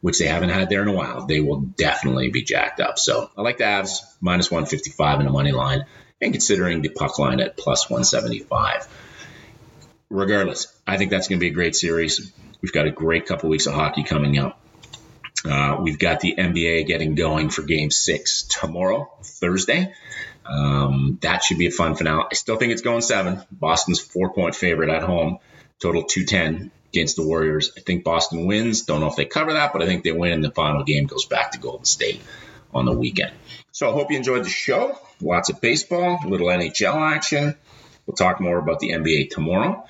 which 0.02 0.20
they 0.20 0.28
haven't 0.28 0.50
had 0.50 0.70
there 0.70 0.82
in 0.82 0.88
a 0.88 0.94
while, 0.94 1.26
they 1.26 1.40
will 1.40 1.62
definitely 1.62 2.30
be 2.30 2.44
jacked 2.44 2.80
up. 2.80 3.00
So 3.00 3.30
I 3.38 3.42
like 3.42 3.58
the 3.58 3.66
Avs 3.66 4.00
minus 4.22 4.52
155 4.52 5.20
in 5.20 5.26
the 5.26 5.32
money 5.32 5.52
line, 5.52 5.86
and 6.22 6.34
considering 6.34 6.82
the 6.82 6.90
puck 6.90 7.20
line 7.20 7.40
at 7.40 7.58
plus 7.58 7.90
175. 7.90 8.88
Regardless, 10.10 10.68
I 10.86 10.98
think 10.98 11.12
that's 11.12 11.28
going 11.28 11.40
to 11.40 11.44
be 11.44 11.50
a 11.50 11.54
great 11.54 11.76
series. 11.76 12.32
We've 12.62 12.72
got 12.72 12.88
a 12.88 12.92
great 12.92 13.26
couple 13.26 13.50
weeks 13.50 13.66
of 13.66 13.74
hockey 13.74 14.04
coming 14.04 14.38
up. 14.38 14.60
Uh, 15.46 15.80
we've 15.82 16.00
got 16.00 16.22
the 16.22 16.36
NBA 16.38 16.88
getting 16.88 17.16
going 17.16 17.50
for 17.50 17.64
game 17.64 17.92
six 17.92 18.44
tomorrow, 18.44 19.12
Thursday. 19.22 19.94
Um, 20.46 21.18
that 21.22 21.44
should 21.44 21.58
be 21.58 21.68
a 21.68 21.72
fun 21.72 21.96
finale. 21.96 22.26
I 22.32 22.36
still 22.36 22.58
think 22.58 22.72
it's 22.74 22.82
going 22.82 23.02
seven. 23.02 23.42
Boston's 23.52 24.00
four 24.00 24.34
point 24.34 24.56
favorite 24.56 24.90
at 24.90 25.04
home, 25.04 25.40
total 25.80 26.04
210 26.04 26.72
against 26.90 27.16
the 27.16 27.24
Warriors. 27.24 27.72
I 27.78 27.82
think 27.82 28.04
Boston 28.04 28.46
wins. 28.46 28.84
Don't 28.84 29.00
know 29.00 29.08
if 29.08 29.16
they 29.16 29.26
cover 29.26 29.54
that, 29.54 29.74
but 29.74 29.82
I 29.82 29.86
think 29.86 30.04
they 30.04 30.12
win, 30.12 30.34
and 30.34 30.44
the 30.44 30.52
final 30.52 30.84
game 30.84 31.06
goes 31.06 31.26
back 31.26 31.52
to 31.52 31.60
Golden 31.60 31.86
State 31.86 32.22
on 32.74 32.86
the 32.86 32.92
weekend. 32.92 33.34
So 33.72 33.90
I 33.90 33.94
hope 33.94 34.12
you 34.12 34.18
enjoyed 34.18 34.44
the 34.44 34.50
show. 34.50 34.98
Lots 35.22 35.50
of 35.50 35.62
baseball, 35.62 36.20
a 36.24 36.28
little 36.28 36.48
NHL 36.48 36.96
action. 36.96 37.56
We'll 38.06 38.16
talk 38.16 38.42
more 38.42 38.58
about 38.58 38.80
the 38.80 38.92
NBA 38.92 39.30
tomorrow. 39.30 39.86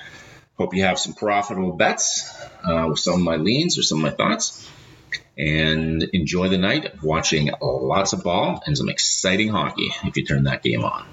Hope 0.57 0.75
you 0.75 0.83
have 0.83 0.99
some 0.99 1.13
profitable 1.13 1.73
bets 1.73 2.31
uh, 2.63 2.85
with 2.89 2.99
some 2.99 3.15
of 3.15 3.21
my 3.21 3.37
leans 3.37 3.79
or 3.79 3.83
some 3.83 3.97
of 3.97 4.03
my 4.03 4.11
thoughts 4.11 4.69
and 5.37 6.03
enjoy 6.13 6.49
the 6.49 6.57
night 6.57 6.91
watching 7.01 7.49
lots 7.61 8.13
of 8.13 8.23
ball 8.23 8.61
and 8.65 8.77
some 8.77 8.89
exciting 8.89 9.49
hockey 9.49 9.91
if 10.03 10.15
you 10.15 10.25
turn 10.25 10.43
that 10.43 10.63
game 10.63 10.83
on. 10.83 11.12